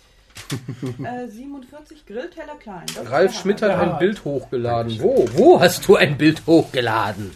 [1.03, 2.83] Äh, 47 Grillteller klein.
[2.95, 3.81] Das ist Ralf Schmidt hat Ja.
[3.81, 4.99] ein Bild hochgeladen.
[5.01, 5.27] Wo?
[5.35, 7.31] Wo hast du ein Bild hochgeladen?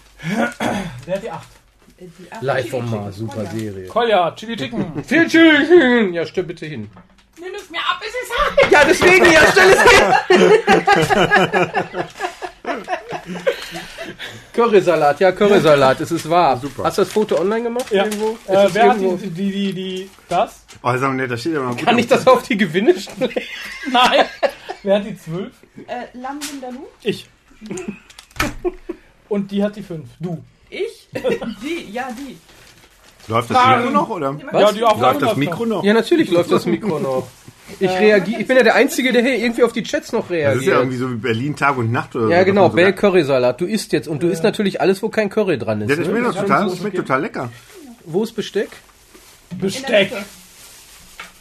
[1.06, 1.32] Wer hat die 8?
[1.32, 1.42] Hammer.
[2.02, 3.00] Äh, die acht Live Chili vom Chicken.
[3.02, 3.46] Mars, super.
[3.46, 3.86] Serie.
[3.88, 5.04] Kolja, Chili Chicken.
[5.08, 5.68] Viel Tschüss.
[6.14, 6.90] Ja, stell bitte hin.
[7.40, 8.70] Nimm es mir ab, es ist heiß.
[8.70, 10.02] Ja, deswegen, ja, stell es hin.
[14.52, 16.56] Currysalat, ja, Currysalat, es ist wahr.
[16.58, 16.84] Super.
[16.84, 17.90] Hast du das Foto online gemacht?
[17.90, 18.04] Ja.
[18.04, 18.32] Irgendwo?
[18.46, 19.16] Ist Äh, wer hat irgendwo?
[19.16, 20.64] die, die, die, die, das?
[20.82, 21.84] oh, ist aber nett, da steht ja noch gut.
[21.84, 23.32] Kann ich das auf die Gewinne stellen?
[23.90, 24.26] Nein.
[24.82, 25.52] Wer hat die 12?
[25.86, 26.38] Äh, Lam?
[27.02, 27.28] Ich.
[29.32, 30.04] Und die hat die 5.
[30.20, 30.44] Du.
[30.68, 31.08] Ich?
[31.62, 32.36] die, ja, die.
[33.28, 34.36] Läuft das Mikro noch, oder?
[34.52, 35.82] Ja, die Aufnahme Läuft das Mikro noch?
[35.84, 37.28] Ja, natürlich läuft das Mikro noch.
[37.80, 40.30] Ich reagiere, ich bin ja der Einzige, der hier irgendwie auf die Chats noch Das
[40.32, 40.76] ist ja reagiert.
[40.76, 42.30] irgendwie so wie Berlin Tag und Nacht oder so.
[42.30, 43.58] Ja, genau, Bell sogar- Currysalat.
[43.58, 45.88] Du isst jetzt und du isst natürlich alles, wo kein Curry dran ist.
[45.88, 46.12] Ja, das ne?
[46.12, 47.52] schmeckt ist total, schon das schmeckt total lecker.
[48.04, 48.68] Wo ist Besteck?
[49.58, 50.12] Besteck.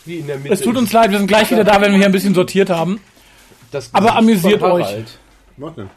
[0.06, 0.54] Wie in der Mitte.
[0.54, 2.70] Es tut uns leid, wir sind gleich wieder da, wenn wir hier ein bisschen sortiert
[2.70, 3.02] haben.
[3.72, 4.88] Das Aber amüsiert euch.
[5.58, 5.90] Denn?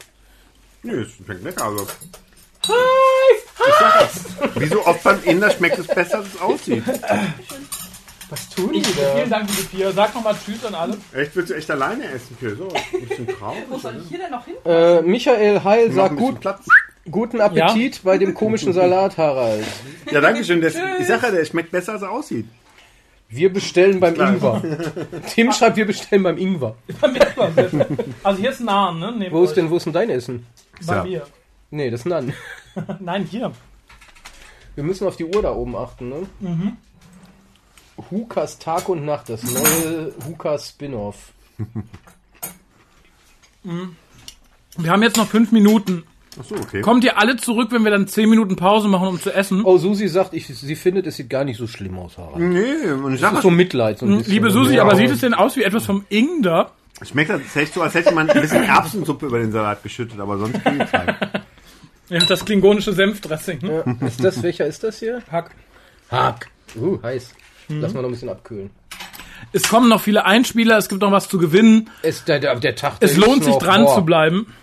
[0.85, 1.81] Nee, es schmeckt lecker, aber
[2.67, 4.25] Heiß!
[4.55, 6.83] wie so oft beim Inder schmeckt es besser, als es aussieht.
[8.29, 9.37] Was tun Ich, die vielen da?
[9.37, 9.91] Dank, liebe Pia.
[9.91, 10.97] Sag nochmal Tschüss an alle.
[11.13, 12.55] Echt, willst du echt alleine essen, Pio?
[12.55, 13.63] So, ein bisschen traurig.
[13.67, 14.55] Wo soll ich hier denn noch hin?
[14.65, 16.65] Äh, Michael Heil sagt gut, Platz.
[17.09, 19.65] guten Appetit bei dem komischen Salat, Harald.
[20.11, 20.61] Ja, danke schön.
[20.61, 22.45] Das, ich sag ja, der schmeckt besser, als er aussieht.
[23.27, 24.33] Wir bestellen beim Klar.
[24.33, 24.61] Ingwer.
[25.33, 26.75] Tim schreibt, wir bestellen beim Ingwer.
[28.23, 29.11] Also hier ist Nahen, ne?
[29.11, 29.55] Nehmt Wo ist euch.
[29.55, 30.45] denn, wo ist denn dein Essen?
[30.85, 31.03] Bei Ja.
[31.03, 31.27] mir.
[31.71, 32.33] Nee, das ist Nan.
[32.99, 33.51] Nein, hier.
[34.75, 36.27] Wir müssen auf die Uhr da oben achten, ne?
[36.39, 36.77] Mhm.
[38.11, 41.31] Hukas Tag und Nacht, das neue Hukas Spin-off.
[43.63, 46.03] Wir haben jetzt noch fünf Minuten.
[46.39, 46.81] Ach so, okay.
[46.81, 49.61] Kommt ihr alle zurück, wenn wir dann zehn Minuten Pause machen, um zu essen?
[49.63, 52.39] Oh, Susi sagt, ich, sie findet, es sieht gar nicht so schlimm aus, Harald.
[52.39, 53.99] Nee, und ich Das sag ist so Mitleid.
[53.99, 54.33] So ein Hm, bisschen.
[54.33, 54.81] Liebe Susi, Ja.
[54.83, 56.71] aber sieht es denn aus wie etwas vom Ingder?
[57.01, 60.37] Schmeckt das echt so, als hätte man ein bisschen Erbsensuppe über den Salat geschüttet, aber
[60.37, 61.15] sonst geht's halt.
[62.07, 63.59] Ja, das klingonische Senfdressing.
[63.63, 63.83] Ne?
[63.99, 64.07] Ja.
[64.07, 65.23] Ist das, welcher ist das hier?
[65.31, 65.49] Hack.
[66.11, 66.51] Hack.
[66.75, 67.31] Uh, heiß.
[67.67, 68.69] Lass mal noch ein bisschen abkühlen.
[69.53, 71.89] Es kommen noch viele Einspieler, es gibt noch was zu gewinnen.
[72.03, 73.95] Es, der, der, der Tag, der Es ist lohnt sich noch dran vor.
[73.95, 74.53] zu bleiben.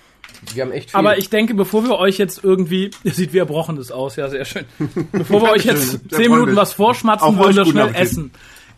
[0.55, 0.99] Wir haben echt viel.
[0.99, 4.45] Aber ich denke, bevor wir euch jetzt irgendwie, ihr sieht wie erbrochenes aus, ja, sehr
[4.45, 4.65] schön.
[5.13, 8.03] Bevor wir euch jetzt zehn Minuten was vorschmatzen, wollen guten schnell Appetit.
[8.03, 8.31] essen.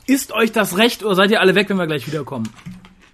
[0.07, 2.49] Ist euch das recht oder seid ihr alle weg, wenn wir gleich wiederkommen?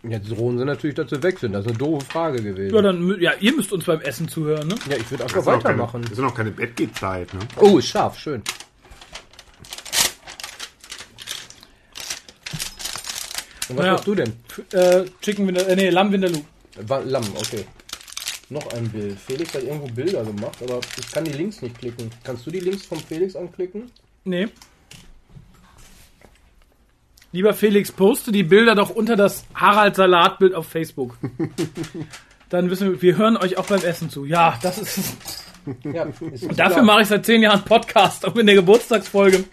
[0.02, 1.52] Jetzt drohen sie natürlich dazu weg sind.
[1.52, 2.74] Das ist eine doofe Frage gewesen.
[2.74, 4.74] Ja, dann, ja, ihr müsst uns beim Essen zuhören, ne?
[4.88, 6.02] Ja, ich würde einfach weitermachen.
[6.02, 7.40] das ist noch keine Bettgehzeit, ne?
[7.56, 8.42] Oh, ist scharf, schön.
[13.68, 13.92] Und was Ja.
[13.92, 14.32] machst du denn?
[14.48, 16.42] F- Äh, Chicken Winter, äh, nee, Lamm Winterloo.
[16.86, 17.64] Wa- Lamm, okay.
[18.50, 19.16] Noch ein Bild.
[19.18, 22.10] Felix hat irgendwo Bilder gemacht, aber ich kann die Links nicht klicken.
[22.24, 23.90] Kannst du die Links vom Felix anklicken?
[24.24, 24.48] Nee.
[27.32, 31.16] Lieber Felix, poste die Bilder doch unter das Harald Salatbild auf Facebook.
[32.48, 34.24] Dann wissen wir, wir hören euch auch beim Essen zu.
[34.24, 35.14] Ja, das ist.
[35.84, 36.84] Ja, ist Und dafür klar.
[36.84, 39.44] mache ich seit zehn Jahren Podcast, um in der Geburtstagsfolge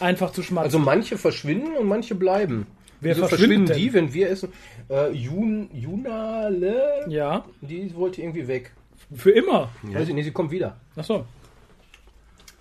[0.00, 0.64] einfach zu schmatzen.
[0.64, 2.66] Also manche verschwinden und manche bleiben.
[3.04, 3.76] Wer Wieso verschwinden denn?
[3.76, 4.52] die, wenn wir essen?
[4.90, 7.04] Äh, Jun, Junale?
[7.08, 7.44] Ja.
[7.60, 8.72] Die wollte irgendwie weg.
[9.14, 9.68] Für immer.
[9.82, 10.76] Weiß ich nicht, sie kommt wieder.
[10.96, 11.24] Achso.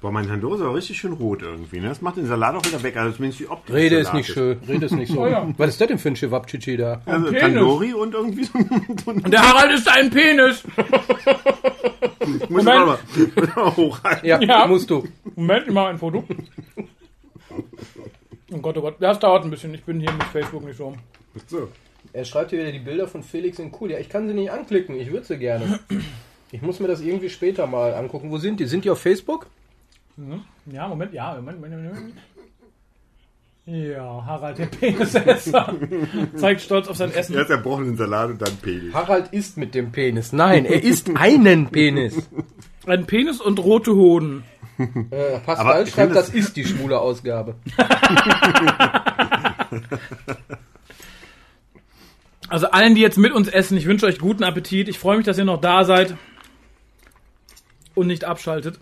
[0.01, 1.87] Boah, mein Tandoori ist aber richtig schön rot irgendwie, ne?
[1.87, 3.73] Das macht den Salat auch wieder weg, also zumindest die Optik.
[3.73, 4.59] Rede ist nicht schön.
[4.67, 5.19] Rede ist nicht so.
[5.23, 5.47] Oh ja.
[5.55, 7.01] Was ist das denn für ein Chewabchichi da?
[7.05, 7.41] Also Penis.
[7.41, 8.97] Tandoori und irgendwie so ein...
[9.05, 10.61] So der Harald ist ein Penis.
[12.49, 12.69] muss Moment.
[12.69, 12.99] aber
[13.55, 14.27] mal hochhalten.
[14.27, 14.67] Ja, Ja.
[14.67, 15.07] musst du.
[15.35, 16.25] Moment, ich mache ein Foto.
[18.51, 18.95] Oh Gott, oh Gott.
[18.99, 19.73] Das dauert ein bisschen.
[19.73, 20.95] Ich bin hier mit Facebook nicht so.
[21.47, 21.69] So.
[22.11, 23.91] Er schreibt hier wieder, die Bilder von Felix sind cool.
[23.91, 24.95] Ja, ich kann sie nicht anklicken.
[24.99, 25.79] Ich würde sie gerne.
[26.51, 28.29] Ich muss mir das irgendwie später mal angucken.
[28.29, 28.65] Wo sind die?
[28.65, 29.47] Sind die auf Facebook?
[30.67, 32.13] Ja, Moment, ja, Moment, Moment, Moment.
[33.65, 35.73] Ja, Harald der Penisesser
[36.35, 37.35] zeigt stolz auf sein Essen.
[37.35, 38.93] Erst erbrochenen Salat und dann Penis.
[38.93, 40.33] Harald isst mit dem Penis.
[40.33, 42.29] Nein, er isst einen Penis.
[42.85, 44.43] Ein Penis und rote Hoden.
[44.77, 47.55] Äh, Aber Pascal ich schreibt, das das- ist die schwule Ausgabe.
[52.49, 54.87] Also allen, die jetzt mit uns essen, ich wünsche euch guten Appetit.
[54.89, 56.15] Ich freue mich, dass ihr noch da seid
[57.95, 58.79] und nicht abschaltet.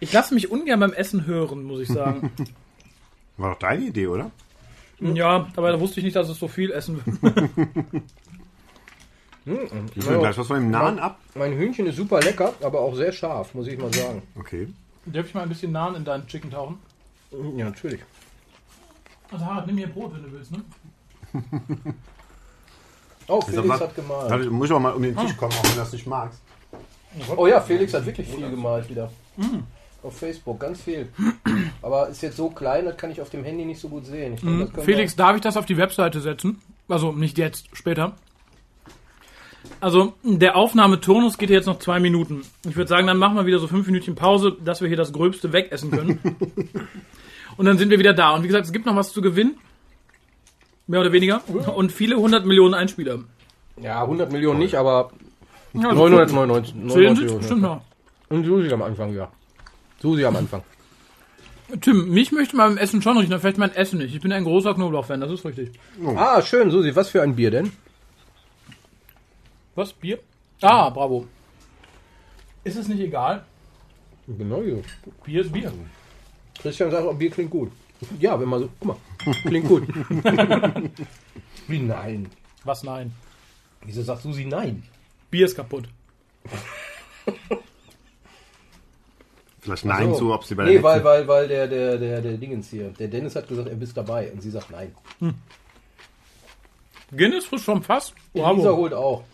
[0.00, 2.30] Ich lasse mich ungern beim Essen hören, muss ich sagen.
[3.36, 4.30] War doch deine Idee, oder?
[5.00, 7.50] ja, aber da wusste ich nicht, dass es so viel essen wird.
[9.46, 11.18] Ich will gleich was von dem Nahen ab.
[11.34, 14.22] Mein Hühnchen ist super lecker, aber auch sehr scharf, muss ich mal sagen.
[14.36, 14.68] Okay.
[15.06, 16.78] Darf ich mal ein bisschen Nahen in deinen Chicken tauchen?
[17.56, 18.00] Ja, natürlich.
[19.30, 20.62] Also Harald, nimm hier Brot, wenn du willst, ne?
[23.26, 24.30] Oh, Felix aber- hat gemalt.
[24.30, 26.40] Warte, muss ich auch mal um den Tisch kommen, auch wenn du das nicht magst.
[27.36, 29.10] Oh ja, Felix hat wirklich viel gemalt wieder.
[30.02, 31.08] Auf Facebook, ganz viel.
[31.82, 34.32] Aber ist jetzt so klein, das kann ich auf dem Handy nicht so gut sehen.
[34.32, 36.60] Das können Felix, darf ich das auf die Webseite setzen?
[36.88, 38.14] Also nicht jetzt, später.
[39.80, 42.42] Also der Aufnahmeturnus geht jetzt noch zwei Minuten.
[42.68, 45.12] Ich würde sagen, dann machen wir wieder so fünf Minütchen Pause, dass wir hier das
[45.12, 46.18] Gröbste wegessen können.
[47.56, 48.34] Und dann sind wir wieder da.
[48.34, 49.56] Und wie gesagt, es gibt noch was zu gewinnen.
[50.86, 51.42] Mehr oder weniger.
[51.76, 53.20] Und viele hundert Millionen Einspieler.
[53.80, 55.10] ja, 100 Millionen nicht, aber
[55.72, 56.72] Ja, also 999.
[56.74, 57.38] Zehn 99 sind Millionen.
[57.38, 57.80] bestimmt noch.
[58.28, 59.30] Und Susi am Anfang, ja.
[60.00, 60.62] Susi am Anfang.
[61.80, 64.14] Tim, mich möchte man beim Essen schon riechen, aber vielleicht mein Essen nicht.
[64.14, 65.70] Ich bin ein großer Knoblauch-Fan, das ist richtig.
[66.16, 66.94] Ah, schön, Susi.
[66.94, 67.72] Was für ein Bier denn?
[69.74, 69.92] Was?
[69.92, 70.18] Bier?
[70.62, 71.26] Ah, bravo.
[72.64, 73.44] Ist es nicht egal?
[74.26, 74.82] Genau so.
[75.24, 75.72] Bier ist Bier.
[76.60, 77.70] Christian sagt, oh, Bier klingt gut.
[78.20, 78.96] Ja, wenn man so, guck mal,
[79.42, 79.86] klingt gut.
[81.68, 82.28] Wie nein?
[82.64, 83.12] Was nein?
[83.84, 84.82] Wieso sagt Susi nein?
[85.30, 85.88] Bier ist kaputt.
[89.60, 90.18] Vielleicht Nein So.
[90.18, 92.90] zu, ob sie bei der Nee, weil, weil, weil der, der, der, der Dingens hier,
[92.90, 94.30] der Dennis hat gesagt, er bist dabei.
[94.30, 94.94] Und sie sagt nein.
[97.10, 98.12] Guinness frisch vom Fass?
[98.34, 98.76] Elisa Bravo.
[98.76, 99.24] holt auch.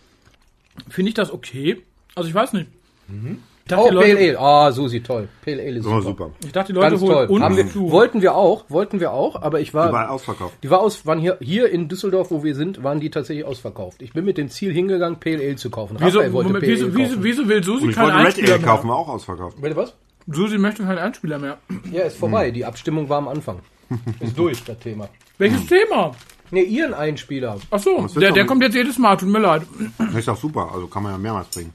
[0.88, 1.82] Finde ich das okay?
[2.14, 2.68] Also ich weiß nicht.
[3.08, 4.38] Ich Oh, die Pale Leute, Ale.
[4.40, 5.28] Ah, Susi, toll.
[5.44, 6.02] Pale Ale ist Oh, super.
[6.02, 6.30] super.
[6.44, 7.90] ich dachte, die Leute Ganz holen wir, zu.
[7.92, 10.54] wollten wir auch, wollten wir auch, aber ich war, Die war ausverkauft.
[10.64, 14.02] die war aus, waren hier, hier in Düsseldorf, wo wir sind, waren die tatsächlich ausverkauft.
[14.02, 15.96] Ich bin mit dem Ziel hingegangen, Pale Ale zu kaufen.
[16.00, 17.22] Wieso, Raphael wollte Moment, Pale wieso, Ale wieso, kaufen.
[17.24, 18.94] wieso will Susi Und ich wollte Red Ale kaufen, mehr?
[18.96, 19.60] war auch ausverkauft.
[19.62, 19.94] Bitte was?
[20.26, 21.58] Susi möchte keinen Einspieler mehr.
[21.92, 22.50] Ja, ist vorbei.
[22.50, 23.60] Die Abstimmung war am Anfang.
[24.20, 25.08] Ist durch, das Thema.
[25.38, 26.12] Welches Thema?
[26.50, 27.58] Ne, ihren Einspieler.
[27.70, 29.62] Ach so, der, doch der kommt jetzt jedes Mal, tut mir leid.
[29.98, 31.72] Das ist doch super, also kann man ja mehrmals bringen.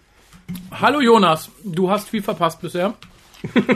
[0.72, 2.94] Hallo Jonas, du hast viel verpasst bisher.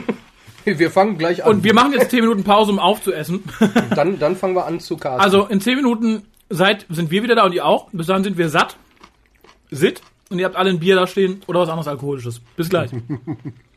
[0.66, 1.52] Wir fangen gleich an.
[1.52, 3.44] Und wir machen jetzt 10 Minuten Pause, um aufzuessen.
[3.96, 5.22] dann, dann fangen wir an zu casten.
[5.22, 7.90] Also in 10 Minuten seid, sind wir wieder da und ihr auch.
[7.92, 8.78] Bis dahin sind wir satt.
[9.72, 10.02] Sitt.
[10.30, 12.42] Und ihr habt alle ein Bier da stehen oder was anderes Alkoholisches.
[12.56, 12.92] Bis gleich.